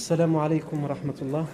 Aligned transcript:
السلام 0.00 0.36
عليكم 0.36 0.84
ورحمة 0.84 1.18
الله. 1.22 1.46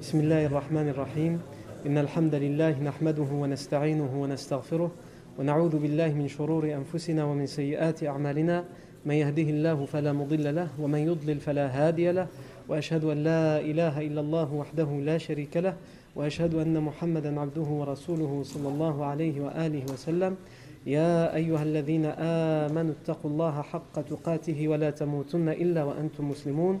بسم 0.00 0.20
الله 0.20 0.46
الرحمن 0.46 0.88
الرحيم. 0.88 1.40
إن 1.86 1.98
الحمد 1.98 2.34
لله 2.34 2.82
نحمده 2.84 3.30
ونستعينه 3.32 4.12
ونستغفره 4.22 4.90
ونعوذ 5.38 5.74
بالله 5.78 6.12
من 6.12 6.28
شرور 6.28 6.68
أنفسنا 6.68 7.24
ومن 7.24 7.46
سيئات 7.46 8.04
أعمالنا. 8.04 8.64
من 9.08 9.14
يهده 9.14 9.42
الله 9.42 9.84
فلا 9.84 10.12
مضل 10.12 10.54
له 10.54 10.68
ومن 10.76 10.98
يضلل 10.98 11.40
فلا 11.40 11.66
هادي 11.72 12.12
له. 12.12 12.26
وأشهد 12.68 13.04
أن 13.04 13.24
لا 13.24 13.60
إله 13.60 14.00
إلا 14.00 14.20
الله 14.20 14.48
وحده 14.52 14.88
لا 15.08 15.18
شريك 15.18 15.56
له. 15.56 15.74
وأشهد 16.16 16.60
أن 16.60 16.76
محمدا 16.76 17.40
عبده 17.40 17.68
ورسوله 17.80 18.42
صلى 18.44 18.68
الله 18.68 19.04
عليه 19.04 19.40
وآله 19.40 19.84
وسلم. 19.92 20.36
يا 20.86 21.34
أيها 21.34 21.62
الذين 21.62 22.04
آمنوا 22.68 22.92
اتقوا 23.00 23.30
الله 23.30 23.62
حق 23.62 23.94
تقاته 24.12 24.68
ولا 24.68 24.90
تموتن 24.90 25.48
إلا 25.48 25.84
وأنتم 25.88 26.28
مسلمون. 26.28 26.80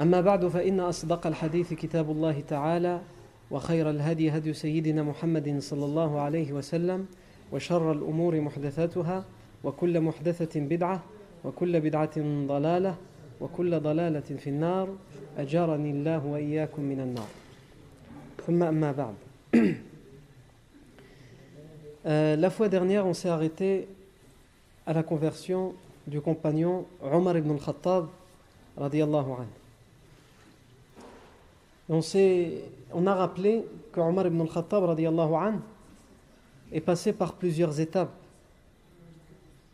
أما 0.00 0.20
بعد 0.20 0.46
فإن 0.46 0.80
أصدق 0.80 1.26
الحديث 1.26 1.72
كتاب 1.74 2.10
الله 2.10 2.40
تعالى 2.40 3.00
وخير 3.50 3.90
الهدي 3.90 4.30
هدي 4.30 4.52
سيدنا 4.52 5.02
محمد 5.02 5.58
صلى 5.58 5.84
الله 5.84 6.20
عليه 6.20 6.52
وسلم 6.52 7.06
وشر 7.52 7.92
الأمور 7.92 8.40
محدثاتها 8.40 9.24
وكل 9.64 10.00
محدثة 10.00 10.60
بدعة 10.60 11.02
وكل 11.44 11.80
بدعة 11.80 12.16
ضلالة 12.46 12.94
وكل 13.40 13.80
ضلالة 13.80 14.20
في 14.20 14.50
النار. 14.50 14.88
أجارني 15.38 15.90
الله 15.90 16.26
وإياكم 16.26 16.82
من 16.82 17.00
النار. 17.00 17.28
ثم 18.46 18.62
أما 18.62 18.92
بعد. 18.92 19.14
Euh, 22.06 22.34
la 22.34 22.48
fois 22.48 22.70
dernière, 22.70 23.04
on 23.06 23.12
s'est 23.12 23.28
arrêté 23.28 23.86
à 24.86 24.94
la 24.94 25.02
conversion 25.02 25.74
du 26.06 26.22
compagnon 26.22 26.86
Omar 27.02 27.36
ibn 27.36 27.50
al-Khattab, 27.50 28.06
radiallahu 28.78 29.32
anhu. 29.32 29.59
On, 31.92 33.06
a 33.08 33.14
rappelé 33.16 33.64
que 33.90 33.98
Omar 33.98 34.28
ibn 34.28 34.40
al-Khattab, 34.42 34.96
est 36.72 36.80
passé 36.80 37.12
par 37.12 37.32
plusieurs 37.32 37.80
étapes. 37.80 38.14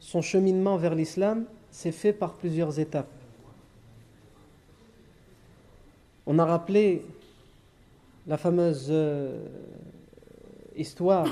Son 0.01 0.23
cheminement 0.23 0.79
vers 0.79 0.95
l'islam 0.95 1.45
s'est 1.71 1.93
fait 1.93 2.15
par 2.15 2.33
plusieurs 2.33 2.81
étapes. 2.81 3.11
On 6.25 6.39
a 6.39 6.47
rappelé 6.47 7.05
la 8.27 8.39
fameuse 8.39 8.87
euh, 8.89 9.47
histoire 10.75 11.29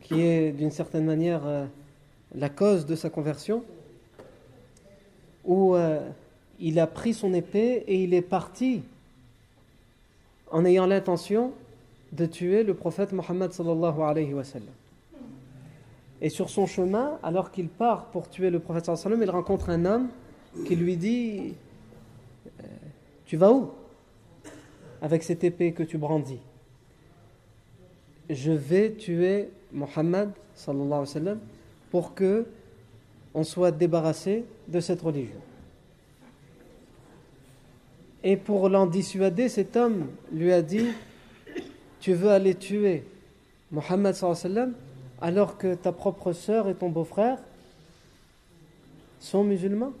qui 0.00 0.22
est 0.22 0.52
d'une 0.52 0.70
certaine 0.70 1.04
manière 1.04 1.46
euh, 1.46 1.66
la 2.34 2.48
cause 2.48 2.86
de 2.86 2.96
sa 2.96 3.10
conversion, 3.10 3.62
où 5.44 5.74
euh, 5.74 6.00
il 6.58 6.80
a 6.80 6.86
pris 6.86 7.12
son 7.12 7.34
épée 7.34 7.84
et 7.86 8.02
il 8.02 8.14
est 8.14 8.22
parti 8.22 8.82
en 10.50 10.64
ayant 10.64 10.86
l'intention 10.86 11.52
de 12.12 12.26
tuer 12.26 12.62
le 12.64 12.74
prophète 12.74 13.12
Mohammed 13.12 13.52
sallallahu 13.52 14.00
alayhi 14.02 14.34
wa. 14.34 14.42
Et 16.20 16.28
sur 16.28 16.50
son 16.50 16.66
chemin, 16.66 17.18
alors 17.22 17.50
qu'il 17.50 17.68
part 17.68 18.06
pour 18.06 18.28
tuer 18.28 18.50
le 18.50 18.58
prophète 18.58 18.84
sallallahu 18.84 19.06
alayhi 19.06 19.20
wa 19.20 19.26
il 19.26 19.30
rencontre 19.30 19.70
un 19.70 19.84
homme 19.84 20.08
qui 20.66 20.76
lui 20.76 20.96
dit 20.96 21.54
euh, 22.46 22.66
Tu 23.26 23.36
vas 23.36 23.52
où 23.52 23.70
avec 25.00 25.22
cette 25.22 25.44
épée 25.44 25.72
que 25.72 25.82
tu 25.82 25.98
brandis 25.98 26.40
Je 28.28 28.52
vais 28.52 28.92
tuer 28.92 29.50
Mohammed 29.72 30.30
sallallahu 30.54 31.06
alayhi 31.14 31.26
wa 31.26 31.34
pour 31.90 32.14
que 32.14 32.46
on 33.32 33.44
soit 33.44 33.70
débarrassé 33.70 34.44
de 34.66 34.80
cette 34.80 35.02
religion. 35.02 35.38
Et 38.22 38.36
pour 38.36 38.68
l'en 38.68 38.86
dissuader, 38.86 39.48
cet 39.48 39.76
homme 39.76 40.08
lui 40.32 40.52
a 40.52 40.62
dit 40.62 40.88
Tu 42.00 42.12
veux 42.12 42.30
aller 42.30 42.54
tuer 42.54 43.04
Mohammed 43.70 44.14
alors 45.20 45.58
que 45.58 45.74
ta 45.74 45.92
propre 45.92 46.32
sœur 46.32 46.68
et 46.68 46.74
ton 46.74 46.88
beau-frère 46.88 47.38
sont 49.20 49.44
musulmans. 49.44 49.92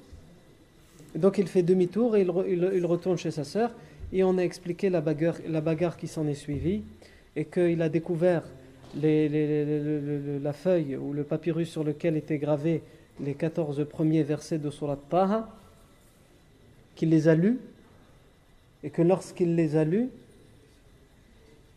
Donc 1.14 1.38
il 1.38 1.48
fait 1.48 1.62
demi-tour 1.62 2.16
et 2.16 2.22
il, 2.22 2.86
retourne 2.86 3.18
chez 3.18 3.30
sa 3.30 3.44
sœur. 3.44 3.72
Et 4.12 4.24
on 4.24 4.38
a 4.38 4.42
expliqué 4.42 4.90
la 4.90 5.00
bagarre, 5.00 5.96
qui 5.96 6.08
s'en 6.08 6.26
est 6.26 6.34
suivie 6.34 6.82
et 7.36 7.44
qu'il 7.44 7.80
a 7.82 7.88
découvert 7.88 8.42
la 8.94 10.52
feuille 10.52 10.96
ou 10.96 11.12
le 11.12 11.22
papyrus 11.22 11.70
sur 11.70 11.84
lequel 11.84 12.16
étaient 12.16 12.38
gravés 12.38 12.82
les 13.20 13.34
14 13.34 13.86
premiers 13.88 14.22
versets 14.22 14.58
de 14.58 14.70
Surat 14.70 14.98
Taha, 15.10 15.48
qu'il 16.96 17.10
les 17.10 17.28
a 17.28 17.34
lus, 17.34 17.58
et 18.83 18.89
que 18.89 19.01
lorsqu'il 19.01 19.55
les 19.55 19.75
a 19.75 19.83
lus, 19.83 20.09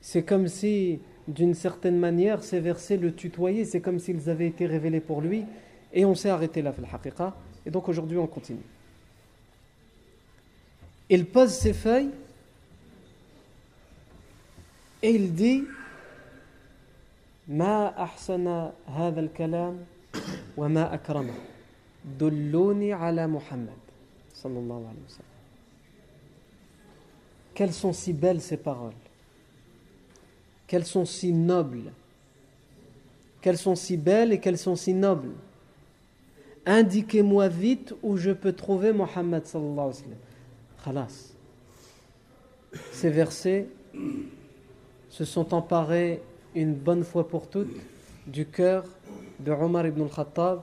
c'est 0.01 0.23
comme 0.23 0.49
si, 0.49 1.01
d'une 1.27 1.55
certaine 1.55 1.99
manière, 1.99 2.43
ces 2.43 2.61
versets 2.61 2.97
le 2.97 3.15
tutoyaient, 3.15 3.65
c'est 3.65 3.81
comme 3.81 3.99
s'ils 3.99 4.29
avaient 4.31 4.47
été 4.47 4.67
révélés 4.67 5.01
pour 5.01 5.21
lui, 5.21 5.45
et 5.93 6.05
on 6.05 6.15
s'est 6.15 6.31
arrêté 6.31 6.63
là, 6.63 6.75
haqiqa 6.93 7.35
et 7.67 7.71
donc 7.71 7.89
aujourd'hui 7.89 8.19
on 8.19 8.27
continue. 8.27 8.59
Il 11.11 11.27
pose 11.27 11.51
ses 11.51 11.73
feuilles, 11.73 12.11
et 15.03 15.11
il 15.11 15.35
dit 15.35 15.65
ما 17.49 18.03
أحسن 18.03 18.71
هذا 18.87 19.21
الكلام 19.21 19.85
وما 20.57 20.95
أكرمه 20.95 21.35
دلوني 22.21 22.93
على 22.93 23.27
محمد 23.27 23.79
صلى 24.35 24.59
الله 24.59 24.89
عليه 24.89 25.05
وسلم 25.07 25.32
quelles 27.54 27.74
sont 27.74 27.94
si 27.94 28.14
belles 28.14 28.42
ces 28.42 28.58
paroles? 28.58 28.94
Quelles 30.68 30.86
sont 30.86 31.06
si 31.06 31.32
nobles? 31.32 31.92
Quelles 33.42 33.58
sont 33.58 33.76
si 33.76 33.98
belles 33.98 34.34
et 34.34 34.40
quelles 34.40 34.58
sont 34.58 34.76
si 34.76 34.94
nobles? 34.94 35.34
Indiquez-moi 36.66 37.50
vite 37.50 37.94
où 38.02 38.18
je 38.18 38.32
peux 38.32 38.54
trouver 38.54 38.94
Mohammed 38.94 39.46
sallallahu 39.46 39.80
alayhi. 39.80 40.04
Khalas. 40.84 41.34
Ces 42.92 43.10
versets 43.10 43.68
se 45.10 45.26
sont 45.26 45.54
emparés 45.54 46.22
une 46.56 46.74
bonne 46.74 47.04
fois 47.04 47.28
pour 47.28 47.48
toutes 47.48 47.76
du 48.26 48.46
cœur 48.46 48.86
de 49.40 49.52
Omar 49.52 49.86
ibn 49.86 50.04
al-Khattab 50.04 50.62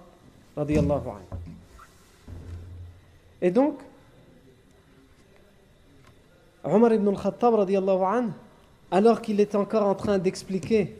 radiallahu 0.57 1.09
anhu. 1.09 1.55
Et 3.43 3.51
donc, 3.51 3.79
Omar 6.65 6.93
ibn 6.93 7.09
al-Khattab 7.09 7.55
alors 8.91 9.23
qu'il 9.23 9.41
est 9.41 9.55
encore 9.55 9.87
en 9.87 9.95
train 9.95 10.19
d'expliquer 10.19 10.97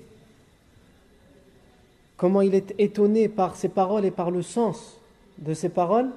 comment 2.17 2.41
il 2.41 2.55
est 2.55 2.75
étonné 2.79 3.29
par 3.29 3.57
ses 3.57 3.69
paroles 3.69 4.05
et 4.05 4.11
par 4.11 4.31
le 4.31 4.43
sens 4.43 4.99
de 5.39 5.55
ses 5.55 5.69
paroles, 5.71 6.11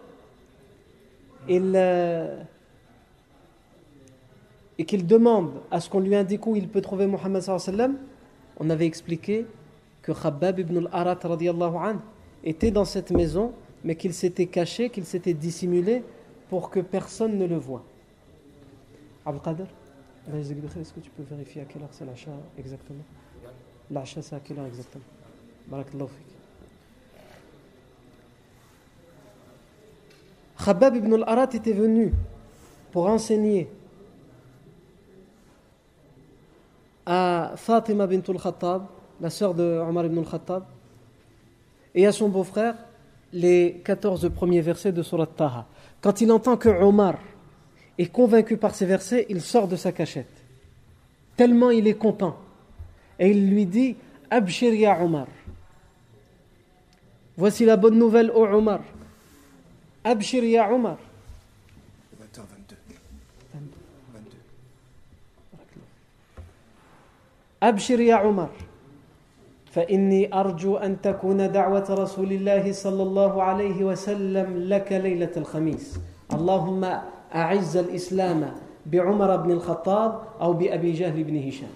euh, 1.50 2.42
et 4.78 4.86
qu'il 4.86 5.08
demande 5.08 5.52
à 5.72 5.80
ce 5.80 5.90
qu'on 5.90 6.00
lui 6.00 6.16
indique 6.16 6.46
où 6.48 6.56
il 6.56 6.68
peut 6.68 6.82
trouver 6.82 7.08
Mohammed 7.08 7.42
sallam, 7.42 7.98
on 8.60 8.70
avait 8.70 8.86
expliqué 8.86 9.46
que 10.02 10.12
Khabbab 10.12 10.60
ibn 10.60 10.88
al-Arat 10.92 11.20
était 12.44 12.72
dans 12.72 12.86
cette 12.86 13.12
maison, 13.12 13.54
mais 13.84 13.96
qu'il 13.96 14.14
s'était 14.14 14.48
caché, 14.48 14.90
qu'il 14.90 15.06
s'était 15.06 15.34
dissimulé 15.34 16.04
pour 16.50 16.70
que 16.70 16.80
personne 16.80 17.38
ne 17.38 17.46
le 17.46 17.58
voie. 17.58 17.84
Abdul 19.26 19.42
Qadir, 19.42 19.68
est-ce 20.34 20.94
que 20.94 21.00
tu 21.00 21.10
peux 21.10 21.24
vérifier 21.24 21.62
à 21.62 21.66
quelle 21.66 21.82
heure 21.82 21.90
c'est 21.92 22.06
l'achat 22.06 22.32
exactement? 22.58 23.04
L'achat 23.92 24.22
c'est 24.22 24.36
à 24.36 24.40
quelle 24.40 24.60
heure 24.60 24.66
exactement? 24.66 25.04
Barakallahu 25.68 26.08
fik. 26.08 26.26
Khabbab 30.66 30.96
ibn 30.96 31.14
al-Arat 31.14 31.50
était 31.54 31.74
venu 31.74 32.14
pour 32.92 33.08
enseigner 33.08 33.70
à 37.06 37.54
Fatima 37.56 38.08
bint 38.08 38.22
al-Khattab, 38.28 38.84
la 39.20 39.30
sœur 39.30 39.54
de 39.54 39.80
Omar 39.88 40.06
ibn 40.06 40.20
al-Khattab, 40.20 40.64
et 41.94 42.08
à 42.08 42.12
son 42.12 42.30
beau-frère 42.30 42.76
les 43.34 43.82
14 43.84 44.30
premiers 44.34 44.62
versets 44.62 44.92
de 44.92 45.02
Surat 45.02 45.26
Taha. 45.26 45.66
Quand 46.02 46.22
il 46.22 46.32
entend 46.32 46.56
que 46.56 46.70
Omar 46.70 47.16
et 47.99 48.07
convaincu 48.07 48.57
par 48.57 48.75
ces 48.75 48.87
versets, 48.87 49.27
il 49.29 49.41
sort 49.41 49.69
de 49.69 49.77
sa 49.77 49.93
cachette. 49.93 50.45
Tellement 51.37 51.71
il 51.71 51.87
est 51.87 51.95
content. 51.95 52.37
Et 53.19 53.31
il 53.31 53.51
lui 53.51 53.67
dit 53.67 53.97
Abshir 54.31 54.75
ya 54.75 55.03
Omar. 55.03 55.27
Voici 57.37 57.65
la 57.65 57.77
bonne 57.77 57.99
nouvelle, 57.99 58.31
au 58.31 58.45
Omar. 58.47 58.81
Abshir 60.05 60.45
ya 60.45 60.73
Omar. 60.73 60.99
20h22. 62.35 62.75
22. 63.55 64.39
أبشر 67.63 68.01
يا 68.01 68.15
عمر 68.15 68.49
فإني 69.71 70.35
أرجو 70.35 70.77
أن 70.77 71.01
تكون 71.01 71.53
دعوة 71.53 71.87
رسول 71.91 72.33
الله 72.33 72.73
صلى 72.73 73.03
الله 73.03 73.43
عليه 73.43 73.85
وسلم 73.85 74.57
لك 74.57 74.93
ليلة 74.93 75.33
الخميس 75.37 75.99
اللهم 76.33 77.01
أعز 77.35 77.77
الإسلام 77.77 78.53
بعمر 78.87 79.37
بن 79.37 79.51
الخطاب 79.51 80.21
أو 80.41 80.53
بأبي 80.53 80.93
جهل 80.93 81.25
بن 81.25 81.37
هشام 81.49 81.71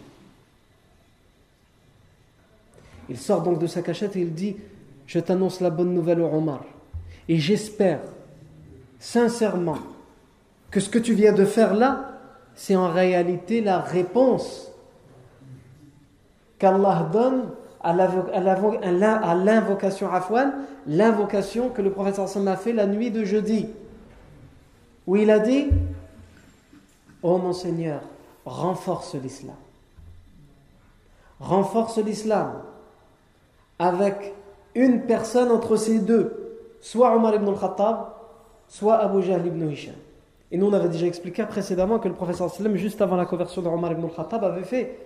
Il 3.09 3.19
sort 3.19 3.43
donc 3.43 3.59
de 3.59 3.67
sa 3.67 3.83
cachette 3.83 4.17
et 4.17 4.21
il 4.21 4.33
dit 4.33 4.57
Je 5.07 5.19
t'annonce 5.19 5.61
la 5.61 5.71
bonne 5.71 5.93
nouvelle 5.93 6.21
au 6.21 6.27
Omar. 6.29 6.65
Et 7.29 7.37
j'espère 7.39 8.01
sincèrement 8.99 9.79
que 10.71 10.81
ce 10.81 10.89
que 10.89 10.99
tu 10.99 11.13
viens 11.15 11.33
de 11.33 11.45
faire 11.45 11.75
là, 11.75 12.19
c'est 12.55 12.77
en 12.77 12.89
réalité 12.91 13.61
la 13.61 13.81
réponse 13.81 14.71
qu'Allah 16.59 17.09
donne 17.13 17.45
à 17.83 17.93
l'avo- 17.93 18.31
à 18.33 18.41
l'avo- 18.41 18.79
à 18.83 18.93
l'in- 18.93 19.21
à 19.21 19.35
l'invocation 19.35 20.11
Afwan, 20.11 20.53
l'invocation 20.87 21.69
que 21.69 21.83
le 21.83 21.91
prophète 21.91 22.15
sallallahu 22.15 22.31
alayhi 22.37 22.47
wa 22.47 22.53
sallam 22.53 22.55
a 22.55 22.57
fait 22.57 22.73
la 22.73 22.87
nuit 22.87 23.11
de 23.11 23.25
jeudi, 23.25 23.67
où 25.08 25.16
il 25.16 25.32
a 25.32 25.40
dit 25.40 25.68
Ô 27.24 27.38
mon 27.38 27.54
Seigneur, 27.54 28.02
renforce 28.46 29.16
l'islam. 29.16 29.56
Renforce 31.40 31.98
l'islam 31.98 32.62
avec 33.80 34.34
une 34.76 35.02
personne 35.02 35.52
entre 35.52 35.76
ces 35.76 36.00
deux, 36.00 36.60
soit 36.82 37.16
Omar 37.16 37.36
ibn 37.36 37.48
al-Khattab, 37.48 38.10
soit 38.68 38.98
Abu 38.98 39.24
Jahl 39.24 39.46
ibn 39.46 39.70
Hisham. 39.70 39.96
Et 40.52 40.58
nous, 40.58 40.68
on 40.68 40.74
avait 40.74 40.90
déjà 40.90 41.08
expliqué 41.08 41.44
précédemment 41.46 42.00
que 42.00 42.08
le 42.08 42.14
wa 42.14 42.34
sallam, 42.50 42.76
juste 42.76 43.02
avant 43.02 43.16
la 43.16 43.26
conversion 43.26 43.62
de 43.62 43.68
Omar 43.68 43.92
ibn 43.94 44.04
al-Khattab, 44.04 44.44
avait 44.44 44.64
fait 44.64 45.00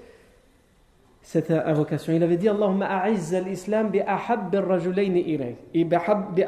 cette 1.22 1.52
invocation. 1.52 2.14
Il 2.14 2.24
avait 2.24 2.38
dit 2.38 2.50
Allahumma 2.50 2.88
a'izz 2.88 3.34
al-islam 3.34 3.90
bi 3.90 4.00
ar-rajulayn 4.02 5.16
ilayk. 5.16 5.58
Bi. 5.74 6.46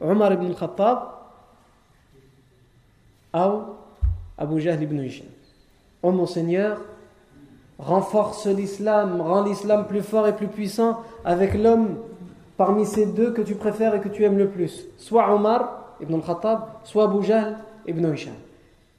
Omar 0.00 0.32
ibn 0.32 0.46
al-Khattab 0.46 1.17
ou 3.34 3.62
Abu 4.36 4.60
Jahl 4.60 4.82
ibn 4.82 4.98
Hisham. 5.00 5.26
Ô 6.02 6.12
mon 6.12 6.26
Seigneur, 6.26 6.78
renforce 7.78 8.46
l'islam, 8.46 9.20
rends 9.20 9.44
l'islam 9.44 9.86
plus 9.86 10.02
fort 10.02 10.26
et 10.26 10.34
plus 10.34 10.48
puissant 10.48 11.00
avec 11.24 11.54
l'homme 11.54 11.96
parmi 12.56 12.86
ces 12.86 13.06
deux 13.06 13.32
que 13.32 13.42
tu 13.42 13.54
préfères 13.54 13.94
et 13.94 14.00
que 14.00 14.08
tu 14.08 14.24
aimes 14.24 14.38
le 14.38 14.48
plus. 14.48 14.86
Soit 14.96 15.32
Omar 15.32 15.94
ibn 16.00 16.14
al-Khattab, 16.14 16.60
soit 16.84 17.04
Abu 17.04 17.24
Jahl 17.24 17.58
ibn 17.86 18.12
Hisham. 18.12 18.34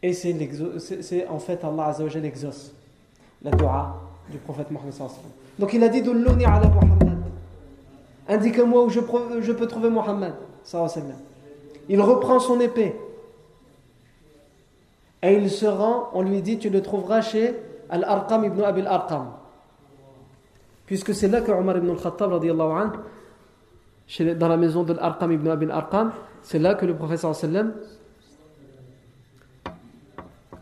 Et 0.01 0.13
c'est 0.13 1.27
en 1.29 1.39
fait 1.39 1.63
Allah 1.63 1.87
Azza 1.87 2.03
wa 2.03 2.09
Jal 2.09 2.25
exauce 2.25 2.73
la 3.41 3.51
dua 3.51 3.95
du 4.29 4.37
prophète 4.37 4.71
Mohammed. 4.71 4.93
Donc 5.57 5.73
il 5.73 5.83
a 5.83 5.89
dit 5.89 6.01
Dulluni 6.01 6.45
ala 6.45 6.67
Muhammad. 6.67 7.17
Indique-moi 8.27 8.83
où 8.83 8.89
je, 8.89 8.99
je 9.41 9.51
peux 9.51 9.67
trouver 9.67 9.89
sallam. 10.63 11.15
Il 11.89 11.99
reprend 12.01 12.39
son 12.39 12.59
épée 12.59 12.95
et 15.21 15.33
il 15.33 15.49
se 15.49 15.65
rend, 15.65 16.09
on 16.13 16.21
lui 16.21 16.41
dit 16.41 16.57
tu 16.57 16.69
le 16.69 16.81
trouveras 16.81 17.21
chez 17.21 17.55
Al-Arqam 17.89 18.45
ibn 18.45 18.61
Abi 18.61 18.81
Al-Arqam. 18.81 19.27
Puisque 20.85 21.13
c'est 21.13 21.27
là 21.27 21.41
que 21.41 21.51
Omar 21.51 21.77
ibn 21.77 21.89
al-Khattab 21.89 22.33
anhu, 22.33 22.91
dans 24.35 24.47
la 24.47 24.57
maison 24.57 24.83
de 24.83 24.93
Al-Arqam 24.93 25.31
ibn 25.31 25.47
Abi 25.49 25.65
Al-Arqam, 25.65 26.11
c'est 26.41 26.59
là 26.59 26.75
que 26.75 26.85
le 26.85 26.93
wa 26.93 27.17
sallam 27.33 27.73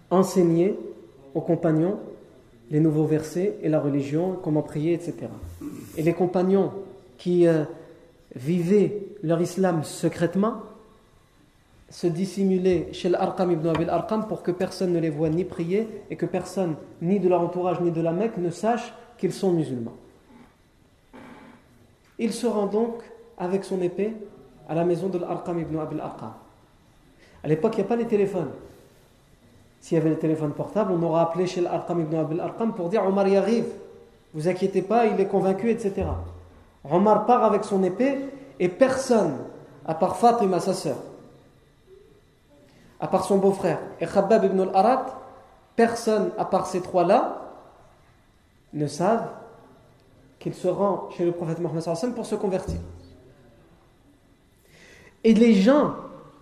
enseignait 0.10 0.76
aux 1.34 1.42
compagnons 1.42 2.00
les 2.72 2.80
nouveaux 2.80 3.06
versets 3.06 3.58
et 3.62 3.70
la 3.70 3.80
religion, 3.80 4.38
comment 4.42 4.62
prier, 4.62 4.94
etc. 4.94 5.28
Et 5.96 6.02
les 6.02 6.14
compagnons 6.14 6.72
qui 7.18 7.48
euh, 7.48 7.64
vivaient 8.36 9.04
leur 9.24 9.42
islam 9.42 9.84
secrètement 9.84 10.64
se 11.90 12.08
dissimulaient 12.08 12.90
chez 12.92 13.10
l'Arqam 13.10 13.52
ibn 13.52 13.68
Abil 13.68 13.90
Arqam 13.90 14.28
pour 14.28 14.44
que 14.44 14.52
personne 14.52 14.92
ne 14.92 15.00
les 15.00 15.10
voie 15.10 15.30
ni 15.30 15.46
prier 15.46 15.88
et 16.10 16.16
que 16.16 16.26
personne, 16.26 16.76
ni 17.02 17.20
de 17.20 17.30
leur 17.30 17.42
entourage 17.42 17.80
ni 17.80 17.92
de 17.92 18.02
la 18.02 18.12
Mecque, 18.12 18.38
ne 18.38 18.50
sache 18.50 18.94
qu'ils 19.18 19.34
sont 19.34 19.52
musulmans. 19.52 19.96
Il 22.20 22.34
se 22.34 22.48
rend 22.48 22.66
donc 22.66 23.02
avec 23.38 23.64
son 23.64 23.82
épée 23.82 24.14
à 24.68 24.76
la 24.76 24.84
maison 24.84 25.08
de 25.08 25.18
l'Arqam 25.18 25.60
ibn 25.60 25.78
Abil 25.78 26.00
Arqam. 26.00 26.34
À 27.44 27.48
l'époque, 27.48 27.74
il 27.76 27.82
n'y 27.82 27.86
a 27.86 27.88
pas 27.88 27.96
les 27.96 28.08
téléphones. 28.08 28.52
S'il 29.80 29.98
y 29.98 30.02
avait 30.02 30.10
les 30.10 30.18
téléphones 30.18 30.52
portables, 30.52 30.92
on 30.92 31.02
aurait 31.04 31.22
appelé 31.22 31.48
chez 31.48 31.62
l'Arqam 31.62 32.02
ibn 32.02 32.16
Abil 32.16 32.40
Arqam 32.42 32.74
pour 32.74 32.90
dire 32.90 33.06
Omar 33.06 33.28
y 33.28 33.38
arrive, 33.38 33.68
vous 34.34 34.48
inquiétez 34.50 34.82
pas, 34.82 35.06
il 35.06 35.20
est 35.22 35.28
convaincu, 35.28 35.70
etc. 35.70 36.06
Omar 36.90 37.26
part 37.26 37.44
avec 37.44 37.64
son 37.64 37.84
épée 37.84 38.18
et 38.60 38.68
personne, 38.68 39.38
à 39.86 39.94
part 39.94 40.18
Fatima, 40.18 40.60
sa 40.60 40.74
sœur, 40.74 40.98
à 43.00 43.08
part 43.08 43.26
son 43.26 43.38
beau-frère, 43.38 43.80
et 44.02 44.06
Khabbab 44.06 44.46
ibn 44.46 44.60
al-Arat, 44.62 45.22
personne, 45.76 46.32
à 46.38 46.46
part 46.46 46.66
ces 46.68 46.82
trois-là, 46.82 47.54
ne 48.74 48.88
savent 48.88 49.30
qu'il 50.40 50.54
se 50.54 50.68
rend 50.68 51.10
chez 51.12 51.26
le 51.26 51.32
prophète 51.32 51.60
Mohammed 51.60 51.84
pour 52.16 52.26
se 52.26 52.36
convertir. 52.36 52.78
Et 55.24 55.34
les 55.34 55.54
gens 55.54 55.94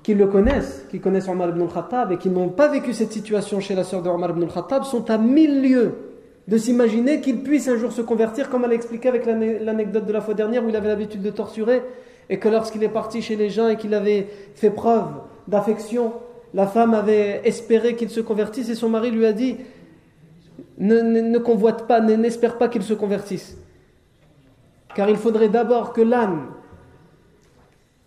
qui 0.03 0.13
le 0.13 0.27
connaissent, 0.27 0.85
qui 0.91 0.99
connaissent 0.99 1.27
Omar 1.27 1.49
ibn 1.49 1.61
al-Khattab 1.61 2.11
et 2.11 2.17
qui 2.17 2.29
n'ont 2.29 2.49
pas 2.49 2.67
vécu 2.67 2.93
cette 2.93 3.11
situation 3.11 3.59
chez 3.59 3.73
la 3.73 3.83
sœur 3.83 4.01
de 4.01 4.09
Omar 4.09 4.29
ibn 4.31 4.43
al-Khattab 4.43 4.83
sont 4.83 5.09
à 5.09 5.17
mille 5.17 5.61
lieues 5.61 5.95
de 6.47 6.57
s'imaginer 6.57 7.21
qu'il 7.21 7.41
puisse 7.41 7.67
un 7.67 7.77
jour 7.77 7.91
se 7.91 8.01
convertir, 8.01 8.49
comme 8.49 8.65
elle 8.65 8.71
a 8.71 8.75
expliqué 8.75 9.09
avec 9.09 9.25
l'ane- 9.25 9.63
l'anecdote 9.63 10.05
de 10.05 10.13
la 10.13 10.21
fois 10.21 10.35
dernière 10.35 10.63
où 10.63 10.69
il 10.69 10.75
avait 10.75 10.89
l'habitude 10.89 11.23
de 11.23 11.31
torturer 11.31 11.81
et 12.29 12.37
que 12.37 12.47
lorsqu'il 12.47 12.83
est 12.83 12.89
parti 12.89 13.21
chez 13.23 13.35
les 13.35 13.49
gens 13.49 13.67
et 13.67 13.77
qu'il 13.77 13.93
avait 13.95 14.27
fait 14.53 14.69
preuve 14.69 15.07
d'affection, 15.47 16.13
la 16.55 16.67
femme 16.67 16.93
avait 16.93 17.41
espéré 17.43 17.97
qu'il 17.97 18.09
se 18.09 18.21
convertisse 18.21 18.69
et 18.69 18.75
son 18.75 18.87
mari 18.87 19.11
lui 19.11 19.25
a 19.25 19.33
dit 19.33 19.57
ne, 20.77 21.37
convoite 21.37 21.85
pas, 21.85 21.99
ne- 21.99 22.15
n'espère 22.15 22.57
pas 22.57 22.69
qu'il 22.69 22.81
se 22.81 22.93
convertisse. 22.93 23.57
Car 24.95 25.09
il 25.09 25.17
faudrait 25.17 25.49
d'abord 25.49 25.91
que 25.91 25.99
l'âne 25.99 26.43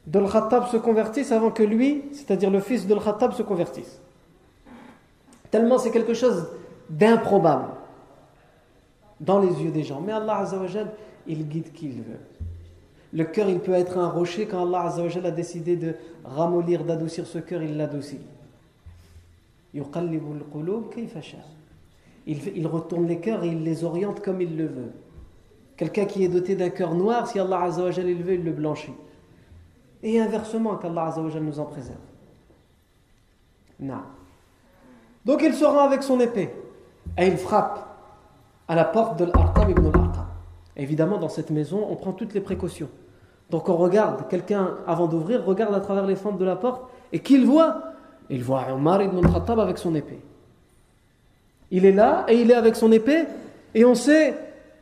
de 0.06 0.20
Khattab 0.20 0.66
se 0.68 0.78
convertisse 0.78 1.30
avant 1.30 1.50
que 1.50 1.62
lui, 1.62 2.04
c'est-à-dire 2.12 2.50
le 2.50 2.60
fils 2.60 2.86
de 2.86 2.94
Khattab, 2.94 3.34
se 3.34 3.42
convertisse. 3.42 4.00
Tellement 5.50 5.76
c'est 5.76 5.90
quelque 5.90 6.14
chose 6.14 6.48
d'improbable 6.88 7.68
dans 9.20 9.40
les 9.40 9.62
yeux 9.62 9.70
des 9.70 9.82
gens. 9.82 10.00
Mais 10.00 10.12
Allah 10.12 10.38
Azzawajal, 10.38 10.90
il 11.26 11.46
guide 11.46 11.70
qui 11.74 11.88
il 11.88 11.96
veut. 11.96 12.20
Le 13.12 13.24
cœur, 13.24 13.50
il 13.50 13.60
peut 13.60 13.72
être 13.74 13.98
un 13.98 14.08
rocher. 14.08 14.46
Quand 14.46 14.66
Allah 14.66 14.84
Azzawajal 14.86 15.26
a 15.26 15.30
décidé 15.30 15.76
de 15.76 15.96
ramollir, 16.24 16.84
d'adoucir 16.84 17.26
ce 17.26 17.38
cœur, 17.38 17.62
il 17.62 17.76
l'adoucit. 17.76 18.20
Il, 19.74 19.82
retourne 22.66 23.06
les 23.06 23.20
cœurs 23.20 23.44
et 23.44 23.48
il 23.48 23.62
les 23.62 23.84
oriente 23.84 24.20
comme 24.22 24.40
il 24.40 24.56
le 24.56 24.66
veut. 24.66 24.92
Quelqu'un 25.76 26.04
qui 26.04 26.24
est 26.24 26.28
doté 26.28 26.56
d'un 26.56 26.70
cœur 26.70 26.94
noir, 26.94 27.26
si 27.26 27.38
Allah 27.38 27.62
Azzawajal 27.62 28.08
il 28.08 28.22
veut, 28.22 28.34
il 28.34 28.44
le 28.44 28.52
blanchit. 28.52 28.94
Et 30.02 30.20
inversement, 30.20 30.76
qu'Allah 30.76 31.06
Azzawajal 31.06 31.42
nous 31.42 31.60
en 31.60 31.64
préserve. 31.64 31.98
Non. 33.80 34.02
Donc 35.24 35.42
il 35.42 35.54
se 35.54 35.64
rend 35.64 35.80
avec 35.80 36.02
son 36.02 36.18
épée 36.20 36.50
et 37.16 37.26
il 37.26 37.36
frappe 37.36 37.86
à 38.66 38.74
la 38.74 38.84
porte 38.84 39.18
de 39.18 39.24
l'Arqam 39.24 39.70
ibn 39.70 39.86
al-Arqam. 39.86 40.26
Évidemment, 40.76 41.18
dans 41.18 41.28
cette 41.28 41.50
maison, 41.50 41.86
on 41.90 41.96
prend 41.96 42.12
toutes 42.12 42.34
les 42.34 42.40
précautions. 42.40 42.88
Donc 43.50 43.68
on 43.68 43.76
regarde, 43.76 44.28
quelqu'un, 44.28 44.76
avant 44.86 45.06
d'ouvrir, 45.06 45.44
regarde 45.44 45.74
à 45.74 45.80
travers 45.80 46.06
les 46.06 46.16
fentes 46.16 46.38
de 46.38 46.44
la 46.44 46.56
porte 46.56 46.82
et 47.12 47.20
qu'il 47.20 47.46
voit 47.46 47.82
Il 48.30 48.42
voit 48.44 48.66
Omar 48.72 49.02
ibn 49.02 49.18
al-Khattab 49.24 49.58
avec 49.60 49.78
son 49.78 49.94
épée. 49.94 50.18
Il 51.70 51.84
est 51.84 51.92
là 51.92 52.24
et 52.28 52.40
il 52.40 52.50
est 52.50 52.54
avec 52.54 52.76
son 52.76 52.90
épée 52.92 53.24
et 53.74 53.84
on 53.84 53.94
sait 53.94 54.34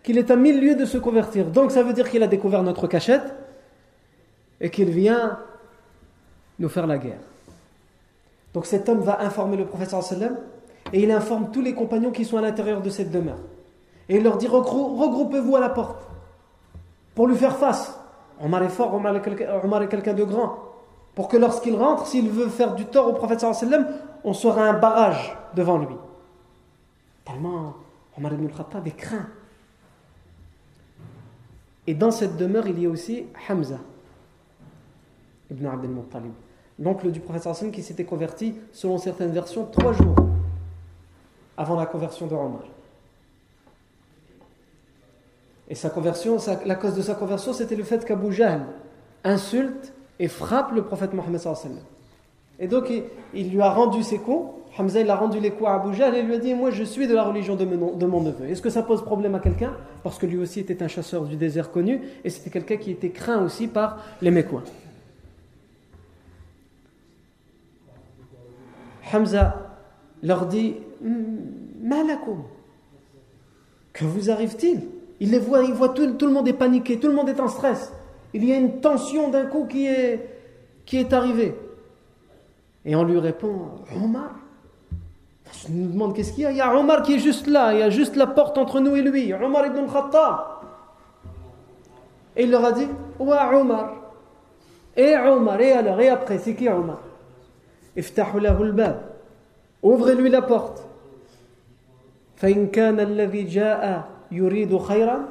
qu'il 0.02 0.18
est 0.18 0.30
à 0.30 0.36
mille 0.36 0.60
lieues 0.60 0.76
de 0.76 0.84
se 0.84 0.98
convertir. 0.98 1.46
Donc 1.46 1.70
ça 1.72 1.82
veut 1.82 1.92
dire 1.92 2.08
qu'il 2.10 2.22
a 2.22 2.26
découvert 2.26 2.62
notre 2.62 2.86
cachette 2.86 3.34
et 4.60 4.70
qu'il 4.70 4.90
vient 4.90 5.38
nous 6.58 6.68
faire 6.68 6.86
la 6.86 6.98
guerre. 6.98 7.18
Donc 8.54 8.66
cet 8.66 8.88
homme 8.88 9.00
va 9.00 9.20
informer 9.20 9.56
le 9.56 9.64
wa 9.64 10.02
sallam 10.02 10.36
et 10.92 11.02
il 11.02 11.10
informe 11.10 11.50
tous 11.50 11.60
les 11.60 11.74
compagnons 11.74 12.10
qui 12.12 12.24
sont 12.24 12.36
à 12.38 12.40
l'intérieur 12.40 12.80
de 12.80 12.90
cette 12.90 13.10
demeure. 13.10 13.38
Et 14.08 14.16
il 14.16 14.22
leur 14.22 14.36
dit 14.38 14.46
Regrou- 14.46 14.96
regroupez-vous 14.96 15.56
à 15.56 15.60
la 15.60 15.68
porte 15.68 16.06
pour 17.14 17.26
lui 17.26 17.36
faire 17.36 17.56
face. 17.56 17.98
Omar 18.42 18.62
est 18.62 18.68
fort, 18.68 18.94
Omar 18.94 19.16
est 19.16 19.88
quelqu'un 19.88 20.14
de 20.14 20.24
grand. 20.24 20.58
Pour 21.16 21.28
que 21.28 21.38
lorsqu'il 21.38 21.74
rentre, 21.74 22.06
s'il 22.06 22.28
veut 22.28 22.48
faire 22.48 22.74
du 22.74 22.84
tort 22.84 23.08
au 23.08 23.14
prophète 23.14 23.40
sallam, 23.40 23.88
on 24.22 24.34
sera 24.34 24.64
un 24.64 24.74
barrage 24.74 25.34
devant 25.54 25.78
lui. 25.78 25.96
Tellement 27.24 27.74
Omar 28.18 28.34
ibn 28.34 28.44
al-Khattab 28.44 28.86
est 28.86 28.96
craint. 28.96 29.26
Et 31.86 31.94
dans 31.94 32.10
cette 32.10 32.36
demeure, 32.36 32.66
il 32.68 32.78
y 32.78 32.86
a 32.86 32.90
aussi 32.90 33.24
Hamza 33.48 33.78
ibn 35.50 35.66
Abdel 35.66 35.90
Muttalib, 35.90 36.32
l'oncle 36.78 37.10
du 37.10 37.20
prophète 37.20 37.70
qui 37.72 37.82
s'était 37.82 38.04
converti, 38.04 38.54
selon 38.72 38.98
certaines 38.98 39.32
versions, 39.32 39.64
trois 39.64 39.94
jours 39.94 40.16
avant 41.56 41.76
la 41.76 41.86
conversion 41.86 42.26
de 42.26 42.34
Omar. 42.34 42.64
Et 45.68 45.74
sa 45.74 45.88
conversion, 45.88 46.36
la 46.66 46.74
cause 46.74 46.94
de 46.94 47.00
sa 47.00 47.14
conversion, 47.14 47.54
c'était 47.54 47.74
le 47.74 47.84
fait 47.84 48.04
qu'Abu 48.04 48.32
Jahl 48.32 48.66
insulte 49.24 49.94
et 50.18 50.28
frappe 50.28 50.72
le 50.72 50.82
prophète 50.82 51.12
Mohammed 51.12 51.38
sallam. 51.38 51.78
Et 52.58 52.68
donc, 52.68 52.90
il, 53.34 53.50
lui 53.50 53.60
a 53.60 53.70
rendu 53.70 54.02
ses 54.02 54.18
coups. 54.18 54.52
Hamza, 54.78 55.00
il 55.00 55.10
a 55.10 55.16
rendu 55.16 55.40
les 55.40 55.50
coups 55.50 55.68
à 55.68 55.74
Abu 55.74 55.94
et 55.94 56.22
lui 56.22 56.34
a 56.34 56.38
dit 56.38 56.54
Moi, 56.54 56.70
je 56.70 56.84
suis 56.84 57.06
de 57.06 57.14
la 57.14 57.24
religion 57.24 57.56
de 57.56 57.64
mon, 57.64 58.20
neveu. 58.22 58.46
Est-ce 58.48 58.62
que 58.62 58.70
ça 58.70 58.82
pose 58.82 59.02
problème 59.02 59.34
à 59.34 59.40
quelqu'un? 59.40 59.74
Parce 60.02 60.18
que 60.18 60.26
lui 60.26 60.38
aussi 60.38 60.60
était 60.60 60.82
un 60.82 60.88
chasseur 60.88 61.24
du 61.24 61.36
désert 61.36 61.70
connu 61.70 62.00
et 62.24 62.30
c'était 62.30 62.50
quelqu'un 62.50 62.76
qui 62.76 62.90
était 62.90 63.10
craint 63.10 63.42
aussi 63.42 63.68
par 63.68 63.98
les 64.20 64.30
Mécois. 64.30 64.62
Hamza 69.12 69.76
leur 70.22 70.46
dit 70.46 70.76
Malakum, 71.80 72.42
que 73.92 74.04
vous 74.04 74.30
arrive-t-il? 74.30 74.82
Il 75.20 75.30
les 75.30 75.38
voit, 75.38 75.62
il 75.62 75.72
voit 75.72 75.90
tout, 75.90 76.12
tout, 76.14 76.26
le 76.26 76.32
monde 76.32 76.48
est 76.48 76.52
paniqué, 76.52 76.98
tout 76.98 77.08
le 77.08 77.14
monde 77.14 77.28
est 77.28 77.40
en 77.40 77.48
stress 77.48 77.92
Il 78.35 78.45
y 78.45 78.53
a 78.53 78.57
une 78.57 78.79
tension 78.79 79.29
d'un 79.29 79.45
coup 79.45 79.65
qui 79.65 79.87
est, 79.87 80.29
qui 80.85 80.97
est 80.97 81.13
arrivée. 81.13 81.55
Et 82.85 82.95
on 82.95 83.03
lui 83.03 83.19
répond 83.19 83.69
Omar 83.95 84.31
Je 85.51 85.71
nous 85.71 85.91
demande 85.91 86.15
qu'est-ce 86.15 86.33
qu'il 86.33 86.43
y 86.43 86.45
a 86.45 86.51
Il 86.51 86.57
y 86.57 86.61
a 86.61 86.75
Omar 86.75 87.03
qui 87.03 87.15
est 87.15 87.19
juste 87.19 87.47
là, 87.47 87.73
il 87.73 87.79
y 87.79 87.83
a 87.83 87.89
juste 87.89 88.15
la 88.15 88.27
porte 88.27 88.57
entre 88.57 88.79
nous 88.79 88.95
et 88.95 89.01
lui, 89.01 89.33
Omar 89.33 89.65
ibn 89.67 89.85
Khattab. 89.85 90.39
Et 92.35 92.43
il 92.43 92.51
leur 92.51 92.63
a 92.63 92.71
dit 92.71 92.87
Ouah 93.19 93.55
Omar. 93.59 93.95
Et 94.95 95.15
Omar, 95.17 95.59
et 95.61 95.71
alors, 95.71 95.99
et 95.99 96.09
après, 96.09 96.37
c'est 96.39 96.55
qui 96.55 96.67
Omar 96.69 96.99
Ouvrez-lui 99.83 100.29
la 100.29 100.41
porte. 100.41 100.87
فإن 102.41 102.67
كان 102.67 102.99
الذي 102.99 103.43
جاء 103.43 104.09
يريد 104.31 104.77
خيرا 104.77 105.25